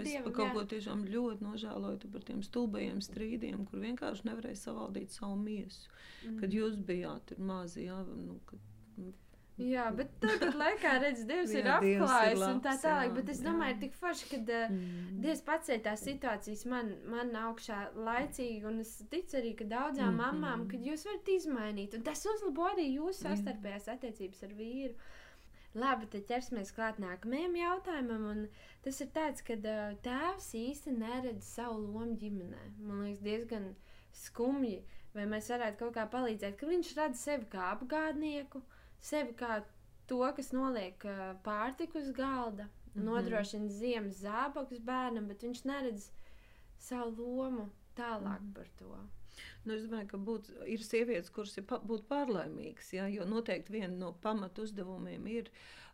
[0.05, 0.53] dievam, kaut jā.
[0.53, 5.89] ko tiešām ļoti nožēloju par tiem stulbajiem strīdiem, kur vienkārši nevarēja savaldīt savu miesu.
[6.27, 6.37] Mm.
[6.43, 8.61] Kad jūs bijāt mazi, jā, nu, kad,
[9.01, 9.09] nu,
[9.57, 13.15] Jā, bet tādā laikā, redz, Dievs jā, ir apklājis un tā tālāk.
[13.15, 13.79] Bet es domāju, jā.
[13.81, 15.15] tik forši, ka uh, mm.
[15.23, 18.59] Dievs pacēla tās situācijas man, man augšā laicīgi.
[18.69, 20.21] Un es ticu arī, ka daudzām mm.
[20.21, 21.97] mamām, kad jūs varat izmainīt.
[21.97, 24.93] Un tas uzlabo arī jūsu sastarpējās attiecības ar vīru.
[25.77, 28.29] Labi, tad ķersimies klāt nākamajam jautājumam.
[28.29, 28.45] Un
[28.85, 32.63] tas ir tāds, ka uh, tēvs īsti neredz savu lomu ģimenē.
[32.77, 33.71] Man liekas, diezgan
[34.21, 34.83] skumji.
[35.17, 39.61] Vai mēs varētu kaut kā palīdzēt, ka viņš redz sevi kā apgādnieku, uh, sevi kā
[40.07, 41.03] to, kas noliek
[41.43, 43.05] pārtiku uz galda, mm -hmm.
[43.05, 46.11] nodrošina ziemas zābakus bērnam, bet viņš neredz
[46.77, 48.53] savu lomu tālāk mm -hmm.
[48.55, 48.97] par to.
[49.63, 51.79] Nu, es domāju, ka būt, ir sievietes, kuras ir pa,
[52.09, 55.51] pārlaimīgas, ja, jo noteikti viena no pamatu uzdevumiem ir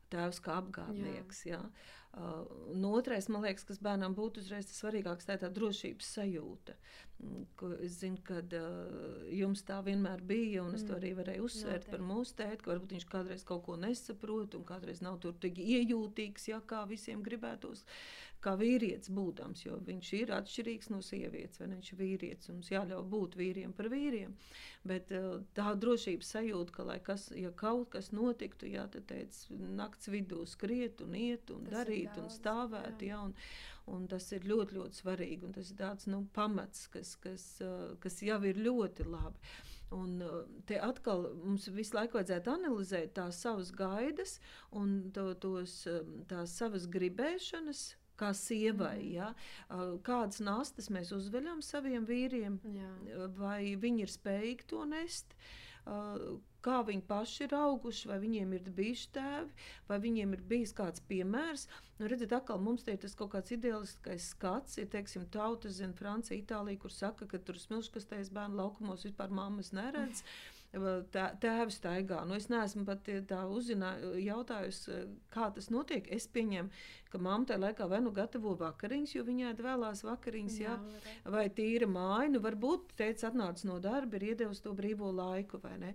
[0.09, 1.45] tēvs kā apgādnieks.
[1.45, 1.51] Jā.
[1.51, 1.69] Ja.
[2.13, 6.09] Uh, un otrais, man liekas, kas bērnam būtu uzreiz tas svarīgākais, tā ir tā drošības
[6.13, 6.75] sajūta.
[7.23, 7.47] Mm,
[7.87, 10.91] es zinu, ka uh, jums tā vienmēr bija, un es mm.
[10.91, 11.93] to arī varēju uzsvērt Noteikti.
[11.95, 15.57] par mūsu tēti, ka varbūt viņš kādreiz kaut ko nesaprot, un kādreiz nav tur tik
[15.57, 17.81] iejūtīgs, ja kā visiem gribētos.
[18.43, 22.71] Kā vīrietis būdams, jo viņš ir atšķirīgs no sievietes, vai viņš ir vīrietis, un mums
[22.73, 24.33] jāļauj būt vīriem par vīriem.
[24.83, 29.37] Bet uh, tā drošības sajūta, ka, lai kas, ja kaut kas notiktu, jā, tad teic,
[29.79, 33.13] nakts vidū skriet un iet un tas darīt daudz, un stāvēt, jā.
[33.13, 33.35] Jā, un,
[33.95, 37.93] un tas ir ļoti, ļoti svarīgi, un tas ir tāds, nu, pamats, kas, kas, uh,
[38.03, 39.55] kas jau ir ļoti labi.
[39.93, 40.17] Un
[40.65, 44.39] te atkal mums visu laiku vajadzētu analizēt tās savas gaidas
[44.79, 45.83] un to, tos,
[46.31, 47.83] tās savas gribēšanas,
[48.19, 48.99] kā sievai.
[49.01, 49.11] Mm.
[49.17, 49.33] Ja?
[50.05, 53.27] Kādas nastas mēs uzveļam saviem vīriem, Jā.
[53.37, 55.37] vai viņi ir spējīgi to nest?
[56.63, 61.03] Kā viņi paši ir auguši, vai viņiem ir bijuši tēvi, vai viņiem ir bijis kāds
[61.09, 61.65] piemērs.
[61.99, 65.91] Nu, redziet, atkal mums te ir tas kaut kāds ideāliskais skats, ir teiksim, tautas, zina,
[65.99, 70.23] Francija, Itālija, kur saka, ka tur smilškastēs bērnu laukumos vispār mammas neredz.
[70.23, 72.23] Mm tēvs staigā.
[72.25, 74.95] Nu, es neesmu pat tā uzzinājusi,
[75.33, 76.07] kā tas notiek.
[76.09, 76.69] Es pieņemu,
[77.13, 81.45] ka mamma tajā laikā vai nu gatavo vakariņas, jo viņai vēlās vakariņas, jā, jā, vai
[81.53, 82.31] tīra māja.
[82.33, 85.93] Nu, varbūt teica, atnācis no darba, ir iedevis to brīvo laiku, vai ne?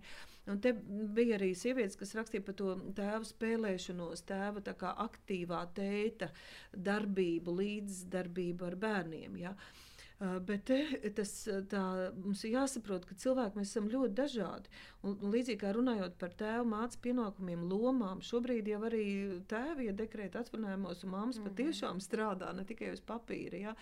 [0.49, 4.62] Un te bija arī sievietes, kas rakstīja par to tēvu spēlēšanos, tēva
[4.95, 6.31] aktīvā tēta
[6.73, 9.37] darbību, līdzdarbību ar bērniem.
[9.43, 9.53] Ja?
[9.53, 9.88] Uh,
[10.18, 10.78] bet te,
[11.14, 11.31] tas,
[11.70, 11.83] tā,
[12.18, 14.72] mums ir jāsaprot, ka cilvēki mēs esam ļoti dažādi.
[15.07, 19.07] Un, un līdzīgi kā runājot par tēvu mācu pienākumiem, lomām, šobrīd jau arī
[19.50, 21.50] tēvi ir ja dekrēta atvaļinājumos, un māmas mm -hmm.
[21.52, 23.62] patiešām strādā ne tikai uz papīra.
[23.68, 23.76] Ja?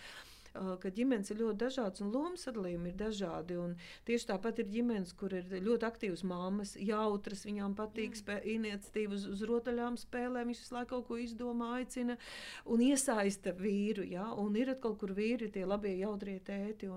[0.81, 3.57] Ka ģimenes ir ļoti dažādas un lomas sadalījumi ir dažādi.
[4.07, 8.17] Tieši tāpat ir ģimenes, kur ir ļoti aktīvas mammas, jautras, viņām patīk
[8.57, 12.17] iniciatīva uz, uz rotaļām spēlēm, viņš visu laiku kaut ko izdomā, aicina
[12.65, 14.05] un iesaista vīru.
[14.07, 14.29] Ja?
[14.37, 16.91] Un ir atkal, kur vīri ir tie labie jautrie tēti.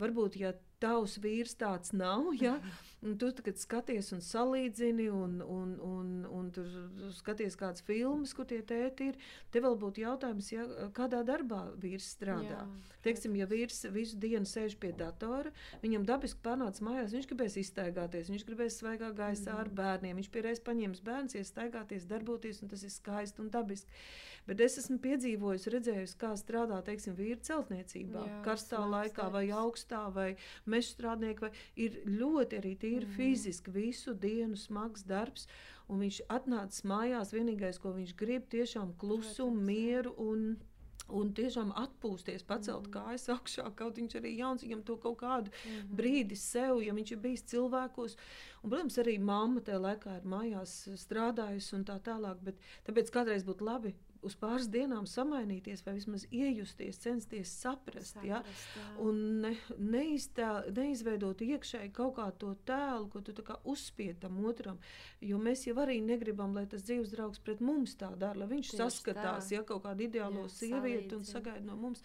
[0.00, 2.30] Varbūt, ja tavs vīrs tāds nav.
[2.40, 2.58] Ja?
[3.04, 6.68] Un tu tagad skaties un salīdzini, un, un, un, un tur
[7.12, 9.18] skaties kādas filmas, kur tie tēti ir.
[9.52, 10.64] Te vēl būtu jautājums, ja,
[10.96, 12.62] kādā darbā vīrs strādā.
[12.62, 15.52] Jā, Teiksim, ja vīrs visu dienu sēž pie datora,
[15.84, 19.60] viņam dabiski pārnāca mājās, viņš gribēs iztaigāties, viņš gribēs svaigā gaisā mm.
[19.60, 24.00] ar bērniem, viņš pierēs paņems bērns, iestaigāties, darboties, un tas ir skaisti un dabiski.
[24.48, 30.02] Bet es esmu piedzīvojusi, redzējusi, kā strādā teiksim, vīri celtniecībā, Jā, karstā laikā vai augstā,
[30.12, 30.34] vai
[30.68, 31.46] meža strādnieki.
[31.46, 31.52] Vai
[31.86, 33.14] ir ļoti arī tīri mm.
[33.16, 35.48] fiziski visu dienu smags darbs.
[35.88, 40.54] Un viņš atnāca mājās, vienīgais, ko viņš grib, tiešām klusumu, mieru un
[41.12, 42.92] Un tiešām atpūsties, pacelt mm.
[42.94, 45.90] kājas augšā, kaut viņš arī jauns, viņam to kaut kādu mm.
[45.98, 48.16] brīdi sev, ja viņš ir bijis cilvēkos.
[48.62, 52.40] Un, protams, arī mamma tajā laikā ir mājās strādājusi un tā tālāk.
[52.48, 53.92] Bet tāpēc kādreiz būtu labi
[54.24, 58.40] uz pāris dienām samainīties, vai vismaz iejusties, censties saprast, saprast ja?
[59.02, 63.34] un ne, neiztē, neizveidot iekšēji kaut kā to tēlu, ko tu
[63.74, 64.78] uzspied tam otram.
[65.24, 68.72] Jo mēs jau arī negribam, lai tas dzīves draugs pret mums tā dara, lai viņš
[68.72, 69.58] Tieši saskatās, tā.
[69.58, 72.04] ja kaut kādu ideālo Jā, sievieti un sagaida no mums.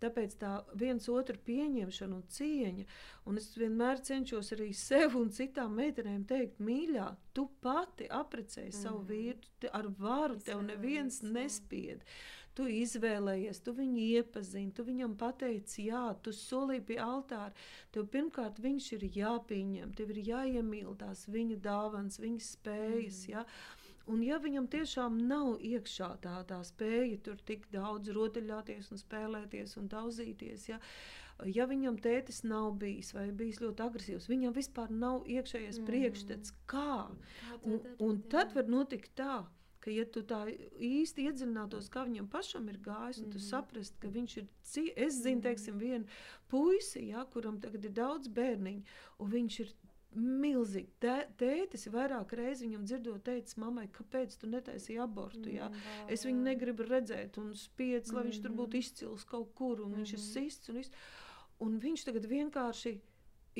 [0.00, 2.84] Tāpēc tā viens otru pieņemšana un cieņa,
[3.28, 8.78] un es vienmēr cenšos arī sev un citām meitenēm teikt, mīļā, tu pati aprecēji mm.
[8.80, 9.40] savu vīru,
[9.76, 12.04] ar varu tev neviens nespied.
[12.58, 17.54] Tu izvēlējies, tu viņu iepazini, tu viņam pateici, jā, tu solīji pie altāra.
[17.94, 23.22] Tev pirmkārt viņš ir jāpieņem, tev ir jāiemīl tās viņa dāvans, viņa spējas.
[23.22, 23.30] Mm.
[23.36, 23.44] Jā.
[24.10, 29.76] Un ja viņam tiešām nav iekšā tā, tā spēja tur tik daudz rotaļāties un spēlēties
[29.78, 30.80] un daudzīties, ja,
[31.46, 35.88] ja viņam tētis nav bijis vai bijis ļoti agresīvs, viņam vispār nav iekšējais mm.
[35.92, 37.06] priekšstats, kā.
[37.06, 39.40] kā un, darīt, un tad var notikt tā,
[39.80, 43.46] ka, ja tu tā īsti iedziļinātos, kā viņam pašam ir gājis, un tu mm.
[43.46, 44.48] saprast, ka viņš ir,
[44.96, 45.84] es zinu, teiksim, mm.
[45.84, 46.20] vienu
[46.50, 49.72] puisi, ja, kuram tagad ir daudz bērniņu, un viņš ir
[50.16, 50.90] milzīgi.
[51.02, 55.52] Tē, tētis vairāk reizes viņam dzirdot, teicis mammai, kāpēc tu netaisīji abortu.
[55.52, 55.68] Ja?
[55.70, 58.30] Mm, es viņu negribu redzēt, un spiedz, lai mm.
[58.30, 58.84] viņš tur būtu mm.
[58.84, 60.00] izcils kaut kur, un mm.
[60.00, 60.26] viņš ir mm.
[60.26, 60.72] sists.
[60.72, 60.82] Un,
[61.66, 62.96] un viņš tagad vienkārši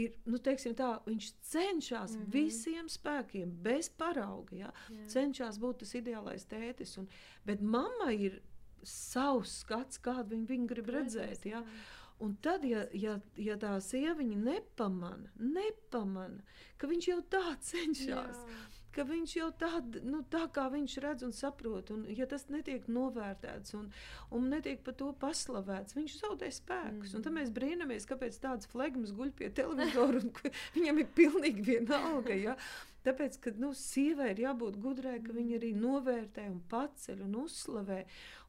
[0.00, 2.32] ir, nu, teiksim tā, viņš cenšas mm -hmm.
[2.34, 4.72] visiem spēkiem, bez parauga, ja?
[4.90, 5.08] yeah.
[5.08, 6.98] cenšas būt tas ideālais tētis.
[6.98, 7.08] Un,
[7.44, 8.42] bet mammai ir
[8.82, 11.46] savs skats, kādu viņa, viņa grib Protams, redzēt.
[11.46, 11.60] Ja?
[11.60, 11.98] Jā.
[12.20, 16.42] Un tad, ja, ja, ja tā sieviete nepamana, nepamana,
[16.76, 18.58] ka viņš jau tā cenšas, Jā.
[18.92, 19.70] ka viņš jau tā,
[20.04, 23.88] nu, tā kā viņš redz un saprot, un ja tas netiek novērtēts un,
[24.36, 27.14] un netiek par to paslavēts, viņš zaudē spēkus.
[27.14, 27.16] Mm.
[27.16, 30.32] Un tad mēs brīnamies, kāpēc tāds flegmas guļ pie televizora un
[30.76, 32.36] viņam ir pilnīgi vienalga.
[32.36, 32.60] Ja?
[33.06, 38.02] Tāpēc, ka nu, sievai ir jābūt gudrai, ka viņa arī novērtē un paceļ un uzslavē.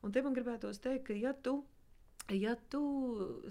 [0.04, 1.62] Un te man gribētos teikt, ka ja tu
[2.30, 2.82] ja tu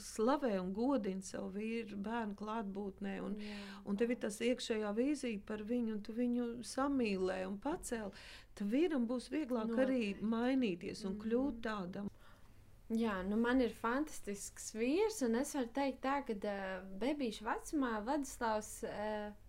[0.00, 3.59] slavē un godini savu vīru, bērnu klātbūtnē, un, Jā.
[3.85, 8.14] un tev ir tas iekšējā vīzija par viņu, un tu viņu samīlē un pacēl,
[8.54, 9.85] tad vīram būs vieglāk Noteikti.
[9.85, 11.20] arī mainīties un mm.
[11.24, 12.09] kļūt tādam.
[12.90, 18.00] Jā, nu man ir fantastisks vīrs, un es varu teikt, tā, ka uh, bebīšu vecumā
[18.06, 18.72] Vadislavs.
[18.88, 19.39] Uh,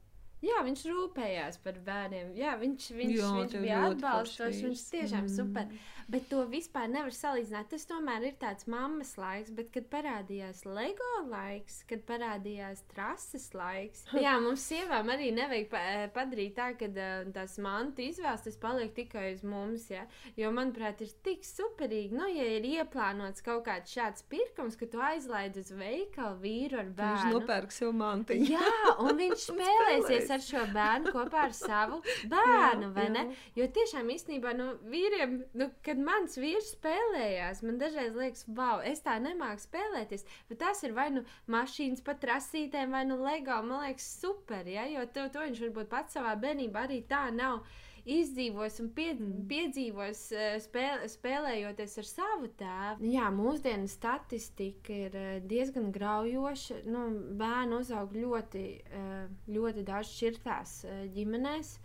[0.42, 2.32] Jā, viņš rūpējās par bērniem.
[2.34, 4.62] Jā, viņš, viņš, Jā, viņš bija atbalstošs.
[4.66, 5.34] Viņš tiešām mm.
[5.36, 5.68] super.
[6.12, 7.70] Bet to vispār nevar salīdzināt.
[7.72, 14.02] Tas tomēr ir tāds mammas laiks, bet kad parādījās LEGO laiks, kad parādījās trases laiks,
[14.18, 18.58] jā, mums sievām arī nevajag pa, eh, padarīt tā, ka uh, tās mantu izvēles tas
[18.60, 19.86] paliek tikai uz mums.
[19.94, 20.08] Ja?
[20.40, 25.00] Jo, manuprāt, ir tik superīgi, nu, ja ir ieplānots kaut kāds šāds pirkums, ka tu
[25.06, 27.30] aizlaid uz veikalu vīru ar bērnu.
[27.30, 28.52] Viņš nopērk sev mantiņu.
[28.58, 28.76] jā,
[29.06, 32.00] un viņš spēlēsies ar šo bērnu kopā ar savu
[32.34, 33.14] bērnu, jā, vai jā.
[33.16, 33.26] ne?
[33.58, 39.04] Jo tiešām īstenībā, nu, vīriem, nu, kad mans vīrs spēlējās, man dažreiz liekas, wow, es
[39.06, 40.26] tā nemāku spēlēties.
[40.50, 43.62] Bet tas ir vai nu mašīnas pa trasītēm, vai nu LEGO.
[43.68, 44.88] Man liekas, super, ja?
[44.90, 47.64] jo to, to viņš varbūt pats savā bērnībā arī tā nav
[48.06, 49.46] izdzīvojis un pie, mm.
[49.50, 53.10] piedzīvojis eh, spēl, spēlējoties ar savu tēvu.
[53.14, 56.82] Jā, mūsdienu statistika ir eh, diezgan graujoša.
[56.90, 57.08] Nu,
[57.40, 60.78] bērni uzaug ļoti, eh, ļoti daudz šķirtās
[61.18, 61.76] ģimenēs.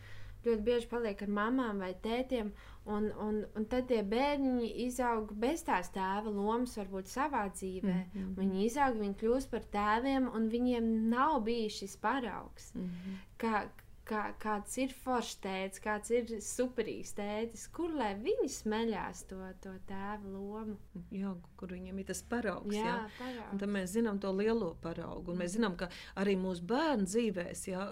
[0.46, 2.52] Ļoti bieži paliek ar mamām vai tētiem,
[2.86, 7.94] Un, un, un tad tie bērni izaug bez tās tēva lomas, varbūt savā dzīvē.
[7.94, 8.28] Mm -hmm.
[8.38, 12.68] Viņi izaug, viņi kļūst par tēviem, un viņiem nav bijis šis paraugs.
[12.74, 13.16] Mm -hmm.
[13.42, 13.64] kā,
[14.06, 19.74] kā, kāds ir foršs tēvs, kāds ir superīgs tēvs, kur lai viņi smeļās to, to
[19.88, 20.76] tēva lomu.
[21.14, 22.74] Jā, kur viņiem ir tas paraugs.
[22.74, 22.96] Jā, jā.
[23.18, 23.60] paraugs.
[23.62, 25.32] Tad mēs zinām to lielo paraugu.
[25.34, 25.90] Un mēs zinām, ka
[26.20, 27.86] arī mūsu bērnu dzīvēs, jā,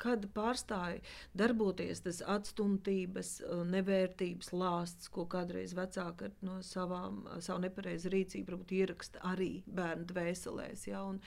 [0.00, 1.02] kad pārstāja
[1.38, 3.34] darboties tas atstumtības,
[3.72, 10.86] nevērtības lāsts, ko kādreiz vecāki no savām, savu nepareizu rīcību varbūt ieraksta arī bērnu dvēselēs.
[10.88, 11.20] Jā, un,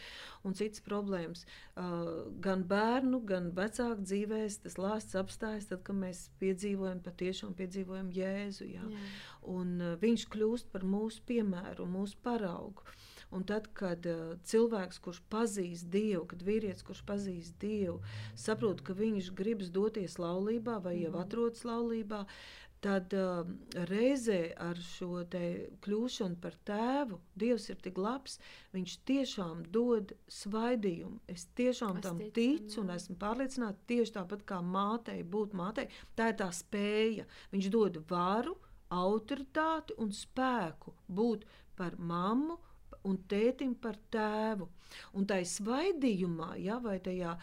[0.48, 1.46] un citas problēmas.
[2.44, 8.68] Gan bērnu, gan vecāku dzīvēs tas lāsts apstājas tad, kad mēs piedzīvojam, patiešām piedzīvojam Jēzu.
[8.72, 8.88] Jā.
[8.88, 9.05] Jā.
[9.51, 12.88] Un uh, viņš kļūst par mūsu piemēru, mūsu paraugu.
[13.32, 17.99] Un tad, kad uh, cilvēks, kurš pazīst Dievu, kad vīrietis, kurš pazīst Dievu,
[18.36, 21.22] saprot, ka viņš gribas doties laulībā vai jau mhm.
[21.26, 22.26] atrodas laulībā,
[22.82, 23.45] tad uh,
[23.89, 25.21] reizē ar šo
[25.86, 28.39] kļūšanu par tēvu, Dievs ir tik labs,
[28.73, 31.21] viņš tiešām dod svaidījumu.
[31.32, 35.88] Es tiešām es tam ticu, ticu un esmu pārliecināta, tieši tāpat kā mātei būt mātei,
[36.17, 37.27] tā ir tā spēja.
[37.53, 38.57] Viņš dod varu,
[38.91, 41.45] autoritāti un spēku būt
[41.77, 42.57] par mammu,
[43.08, 44.68] un tētim par tēvu.
[45.16, 47.38] Un tā svaidījumā, ja, vai tajā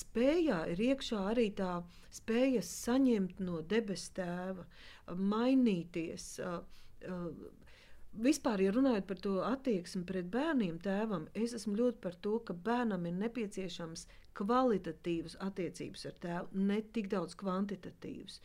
[0.00, 1.80] spējā ir iekšā arī tā
[2.12, 4.66] spēja saņemt no debes tēva,
[5.16, 6.34] mainīties.
[8.20, 12.56] Vispār, ja runājot par to attieksmi pret bērniem, tēvam, es esmu ļoti par to, ka
[12.66, 14.08] bērnam ir nepieciešams
[14.38, 18.40] kvalitatīvas attiecības ar tēvu, ne tik daudz kvantitatīvas.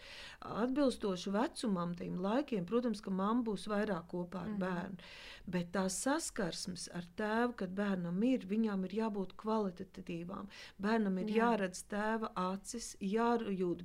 [0.65, 4.59] Atbilstoši vecumam, tiem laikiem, protams, ka mamma būs vairāk kopā ar mm -hmm.
[4.59, 4.97] bērnu.
[5.45, 10.47] Bet tās saskarsmes ar tēvu, kad bērnam ir, viņām ir jābūt kvalitatīvām.
[10.81, 11.35] Bērnam ir Jā.
[11.35, 13.83] jāredz tēva acis, jārūt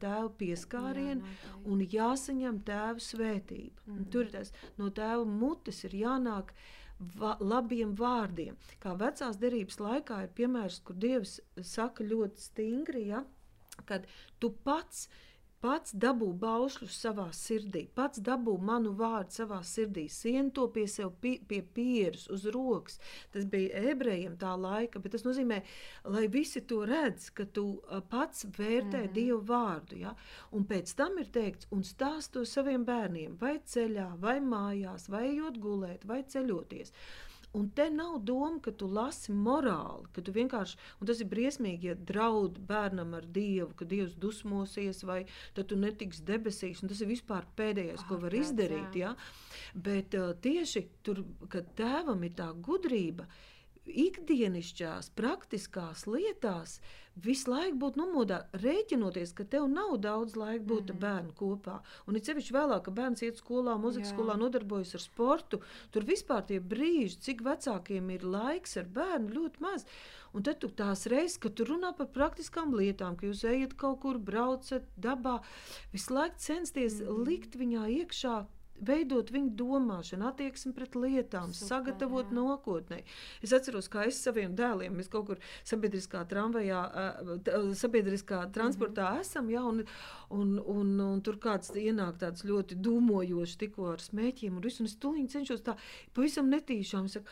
[0.00, 3.80] tēva pieskārienu Jā, un jāsaņem tēva svētība.
[3.86, 4.10] Mm -hmm.
[4.10, 6.52] Tur tas no tēva mutes ir jānāk
[6.98, 8.56] va, labiem vārdiem.
[8.82, 13.22] Kā vecās derības laikā ir piemērs, kur Dievs saka ļoti stingri, ja,
[13.88, 14.06] kad
[14.40, 15.06] tu pats
[15.66, 21.10] pats dabū baušļus savā sirdī, pats dabū manu vārdu savā sirdī, sien to pie sev
[21.22, 23.00] pie, pie pieres, uz rokas.
[23.34, 25.58] Tas bija ebrejiem tā laika, bet tas nozīmē,
[26.14, 27.66] lai visi to redz, ka tu
[28.12, 29.14] pats vērtē mm -hmm.
[29.18, 29.98] Dievu vārdu.
[30.04, 30.14] Ja?
[30.52, 35.24] Un pēc tam ir teikts, un stāst to saviem bērniem, vai ceļā, vai mājās, vai
[35.32, 36.92] ejot gulēt, vai ceļoties.
[37.56, 41.90] Un te nav doma, ka tu lasi morāli, ka tu vienkārši, un tas ir briesmīgi,
[41.90, 45.22] ja draud bērnam ar Dievu, ka Dievs dusmosies, vai
[45.56, 49.00] tad tu netiksi debesīs, un tas ir vispār pēdējais, oh, ko var izdarīt.
[49.00, 49.14] Ja?
[49.72, 53.24] Bet uh, tieši tur, kad tēvam ir tā gudrība,
[53.86, 60.90] ikdienišķās, praktiskās lietās, uh, visu laiku būt nomodā, rēķinoties, ka tev nav daudz laika būt
[60.90, 61.00] mm -hmm.
[61.04, 61.80] bērnu kopā.
[62.06, 64.16] Un it sevišķi vēlāk, kad bērns iet skolā, muzikas Jā.
[64.16, 65.60] skolā, nodarbojas ar sportu,
[65.90, 69.86] tur vispār tie brīži, cik vecākiem ir laiks ar bērnu, ļoti maz.
[70.34, 74.00] Un tad tu tās reizes, kad tu runā par praktiskām lietām, ka jūs ejat kaut
[74.00, 75.40] kur, braucat dabā,
[75.92, 77.26] visu laiku censties mm -hmm.
[77.26, 78.46] likt viņā iekšā
[78.80, 82.36] veidot viņu domāšanu, attieksmi pret lietām, Super, sagatavot jā.
[82.38, 83.00] nākotnē.
[83.42, 86.82] Es atceros, kā es saviem dēliem, mēs kaut kur sabiedriskā tramvajā,
[87.74, 89.20] sabiedriskā transportā mm -hmm.
[89.20, 89.84] esam, ja, un,
[90.30, 94.86] un, un, un tur kāds ienāk tāds ļoti dūmojošs tikko ar smēķiem un visu, un
[94.86, 95.76] es tuliņi cenšos tā
[96.14, 97.26] pavisam netīšām, saku,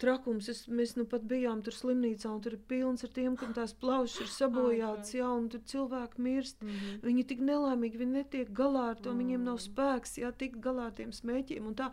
[0.00, 0.48] trakums.
[0.50, 3.74] Es, mēs nu pat bijām tur slimnīcā, un tur ir pilns ar tiem, kam tās
[3.80, 6.62] plaušas ir sabojātas, jā, un tur cilvēki mirst.
[6.62, 7.00] Mm -hmm.
[7.06, 9.18] Viņi ir tik nelaimīgi, viņi netiek galā ar to, mm -hmm.
[9.22, 11.66] viņiem nav spēks, jā, tikt galā ar tiem smēķiem.
[11.66, 11.90] Un tā,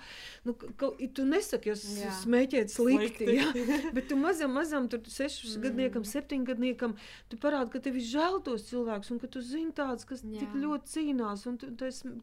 [0.47, 1.75] nu, ka, tu nesaki, jo
[2.21, 3.37] smēķēt slikti, slikti.
[3.39, 6.95] jā, bet tu mazam, mazam, tur sešus mm gadniekam, septiņgadniekam,
[7.31, 10.41] tu parādi, ka tev ir žēl tos cilvēkus, un ka tu zini tāds, kas jā.
[10.41, 11.59] tik ļoti cīnās, un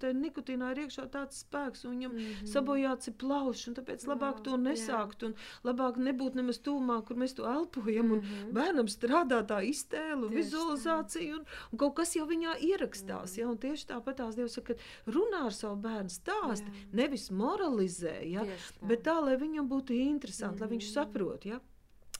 [0.02, 2.50] tā nikotīnā ir iekšā tāds spēks, un viņam mm -hmm.
[2.52, 5.22] sabojāts ir plaušs, un tāpēc labāk jā, to nesākt.
[5.22, 5.30] Jā.
[5.30, 8.06] Un, labāk nebūt nemaz tūmā, kur mēs to elpojam.
[8.06, 8.52] Mm -hmm.
[8.56, 13.36] Bērnam strādā tā iztēle, vizualizācija, un, un kaut kas jau viņā ierakstās.
[13.36, 13.52] Mm -hmm.
[13.52, 14.74] ja, tieši tāpat tās Dievs saka,
[15.06, 16.10] runā ar savu bērnu,
[16.60, 16.92] stāst, Jā.
[17.02, 18.88] nevis moralizē, ja, tā.
[18.92, 20.94] bet tā, lai viņam būtu interesanti, mm lai viņš mhm.
[20.94, 21.46] saprot.
[21.48, 21.60] Ja.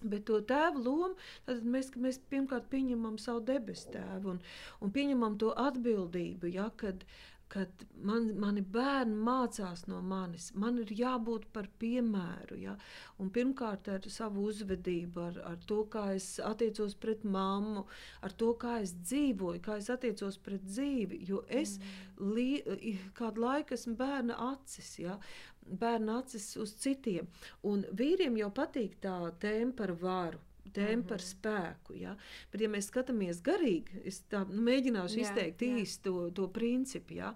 [0.01, 1.15] Bet to tēvu lomu
[1.47, 4.39] mēs, mēs pirmkārt pieņemam savu debesu tēvu un,
[4.81, 6.49] un pieņemam to atbildību.
[6.55, 7.05] Ja, kad,
[7.51, 10.51] kad man, mani bērni mācās no manis.
[10.55, 12.59] Man ir jābūt par piemēru.
[12.63, 12.77] Ja?
[13.19, 17.87] Un pirmkārt, ar savu uzvedību, ar, ar to, kā es attiecos pret mammu,
[18.23, 21.23] ar to, kā es dzīvoju, kā es attiecos pret dzīvi.
[21.31, 22.29] Jo es mm.
[22.37, 24.93] li, kādu laiku esmu bērna acis.
[25.03, 25.19] Ja?
[25.67, 27.27] Bērna acis uz citiem.
[27.67, 30.47] Un vīriem jau patīk tā tēma par varu
[30.77, 31.29] tēma par mhm.
[31.29, 31.97] spēku.
[32.01, 32.15] Ja?
[32.53, 37.19] Bet, ja mēs skatāmies garīgi, es tā, nu, mēģināšu jā, izteikt īsti to, to principu,
[37.21, 37.35] ja?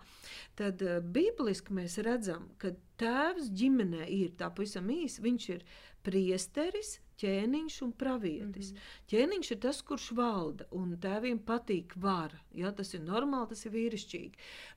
[0.59, 5.23] tad uh, bibliski mēs redzam, ka tēvs ģimenē ir tā pavisam īsi.
[5.25, 5.65] Viņš ir
[6.07, 8.73] priesteris, ķēniņš un pravietis.
[8.73, 8.81] Mm Mhm.
[8.81, 9.09] -hmm.
[9.11, 12.39] Ķēniņš ir tas, kurš valda, un tēviem patīk vara.
[12.55, 14.33] Ja, tas ir normāli, tas ir vīrišķīgi.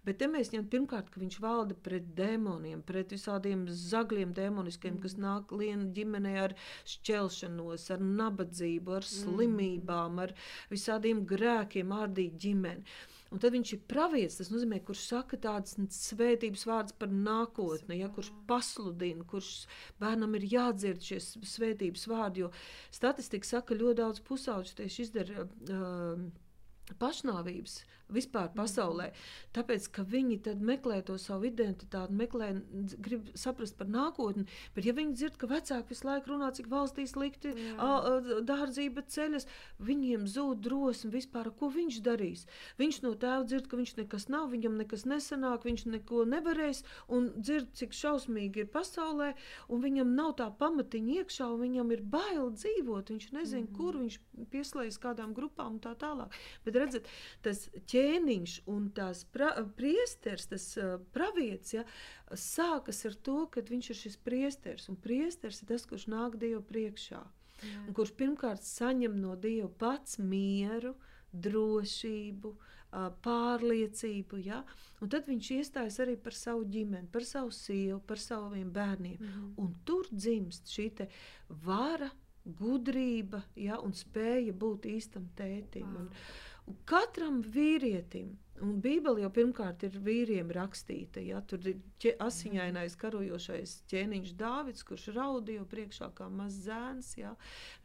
[0.06, 4.98] Bet te mēs ņemam pirmkārt, ka viņš valda pret dēmoniem, pret visādiem zagļiem, demoniskiem, mm
[4.98, 5.02] -hmm.
[5.02, 10.34] kas nāk liena ģimenē ar šķelšanos, ar nabadzību, ar slimībām, ar
[10.70, 12.84] visādiem grēkiem, ārdīt ģimeni.
[13.34, 18.08] Un tad viņš ir pravietis, tas nozīmē, kurš saka tādas svētības vārdus par nākotni, ja,
[18.14, 19.52] kurš pasludina, kurš
[20.00, 22.46] bērnam ir jādzird šie svētības vārdi.
[22.46, 22.52] Jo
[22.96, 26.24] statistika saka, ka ļoti daudz pusauģu tieši izdara uh,
[27.02, 27.82] pašnāvības
[28.14, 29.12] vispār pasaulē.
[29.56, 32.50] Tāpēc, ka viņi meklē to savu identitāti, meklē,
[33.04, 34.46] grib saprast par nākotni.
[34.76, 37.54] Bet, ja viņi dzird, ka vecāki visu laiku runā, cik valstī slikti,
[38.48, 39.48] dārdzība ceļas,
[39.80, 42.46] viņiem zūd drosme vispār, ko viņš darīs.
[42.80, 47.32] Viņš no tēva dzird, ka viņš nekas nav, viņam nekas nesanāk, viņš neko nevarēs, un
[47.38, 49.34] dzird, cik šausmīgi ir pasaulē,
[49.68, 53.12] un viņam nav tā pamatiņa iekšā, un viņam ir bail dzīvot.
[53.12, 53.78] Viņš nezina, mm -hmm.
[53.78, 54.20] kur viņš
[54.52, 56.34] pieslēdz kādām grupām un tā tālāk.
[56.66, 57.08] Bet redzat,
[57.42, 57.68] tas
[57.98, 61.84] ķēniņš un tās pra, priesteris, tas uh, pravietis, ja,
[62.38, 66.62] sākas ar to, ka viņš ir šis priesteris, un priesteris ir tas, kurš nāk Dievu
[66.70, 67.26] priekšā.
[67.88, 70.94] Un kurš pirmkārt saņem no Dieva pats mieru,
[71.34, 72.54] drošību,
[73.26, 74.40] pārliecību.
[74.46, 74.62] Ja?
[75.02, 79.18] Un tad viņš iestājas arī par savu ģimeni, par savu sievu, par saviem bērniem.
[79.20, 79.50] Mhm.
[79.64, 80.92] Un tur dzimst šī
[81.66, 82.10] vara,
[82.48, 83.80] gudrība ja?
[83.84, 85.90] un spēja būt īstam tētim.
[86.00, 86.47] Un, un
[86.90, 88.36] katram vīrietim.
[88.66, 91.22] Un Bībele jau pirmkārt ir vīriem rakstīta.
[91.22, 91.44] Ja?
[91.46, 97.12] Tur ir ķe, asiņainais karojošais ķēniņš Dāvids, kurš raudīja priekšā kā mazs zēns.
[97.20, 97.36] Ja?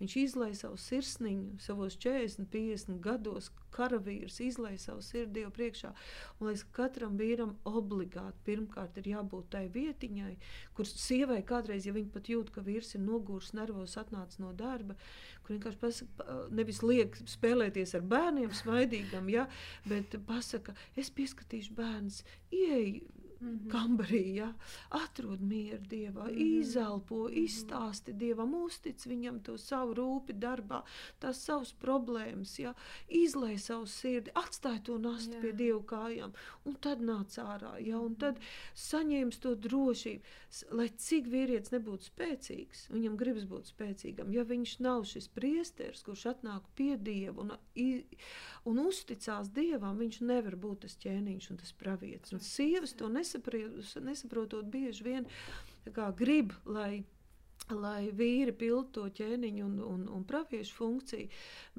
[0.00, 3.50] Viņš izlaiž savu sirsniņu savos 40, 50 gados.
[3.72, 5.92] Karavīrs izlaiž savu sirdi jau priekšā.
[6.38, 10.34] Un liekas, ka katram vīram obligāti pirmkārt ir jābūt tai vietiņai,
[10.76, 14.98] kur sievai kādreiz, ja viņa pat jūt, ka vīrs ir nogurs, nervos, atnācis no darba,
[15.42, 19.48] kur vienkārši pasaka, nevis liek spēlēties ar bērniem, smaidīgam, ja,
[19.88, 23.00] bet pasaka, es pieskatīšu bērns, ieej
[23.42, 23.70] Mhm.
[23.70, 24.52] kambarī, ja,
[24.90, 26.60] atrod mieru Dievā, Mhm.
[26.60, 30.82] izelpo, izstāsti Dievam, uztic viņam to savu rūpi darbā,
[31.20, 32.74] tās savas problēmas, ja,
[33.08, 36.32] izlai savu sirdi, atstāj to nastu pie Dieva kājām,
[36.64, 38.38] un tad nāc ārā, ja, un tad
[38.76, 40.20] saņēmis to drošību,
[40.70, 46.26] lai cik vīrietis nebūtu spēcīgs, viņam gribas būt spēcīgam, ja viņš nav šis priesteris, kurš
[46.36, 47.52] atnāk pie Dieva un,
[48.64, 52.32] un uzticās Dievam, viņš nevar būt tas ķēniņš un tas pravietis.
[52.32, 53.31] Un sievas to nesaprot,
[54.04, 55.26] nesaprotot bieži vien
[56.18, 57.02] grib, lai
[57.70, 61.28] lai vīri pildītu to ķēniņu un, un, un praviešu funkciju,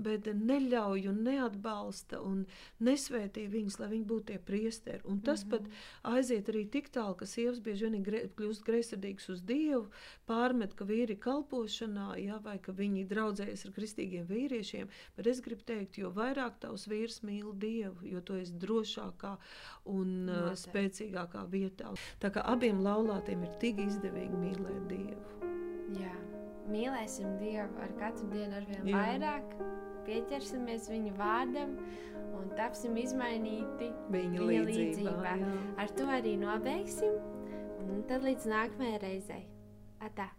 [0.05, 2.43] bet neļauj un neatbalsta un
[2.83, 5.01] nesvētī viņus, lai viņi būtu tie priesteri.
[5.09, 5.67] Un tas mm -hmm.
[6.03, 9.89] pat aiziet arī tik tālu, ka sievas bieži vien ir gre, kļūst greizsirdīgas uz Dievu,
[10.25, 14.87] pārmet, ka vīri ir kalpošanā, ja, vai ka viņi draudzējas ar kristīgiem vīriešiem.
[15.15, 19.37] Bet es gribu teikt, jo vairāk tavs vīrs mīl Dievu, jo tu esi drošākā
[19.85, 21.93] un uh, spēcīgākā vietā.
[22.19, 25.51] Tā kā abiem laulātiem ir tik izdevīgi mīlēt Dievu.
[25.99, 26.13] Jā.
[26.71, 28.97] Mīlēsim Dievu ar katru dienu ar vien Jā.
[28.97, 29.55] vairāk,
[30.07, 31.73] pieķersimies Viņa vārdam
[32.39, 34.69] un tapsim izmainīti Viņa, Viņa līdzībā.
[34.69, 35.33] līdzībā.
[35.43, 35.51] jā.
[35.83, 37.19] Ar to arī nobeigsim,
[37.83, 39.43] un tad līdz nākamajai reizei.
[40.03, 40.29] Atā!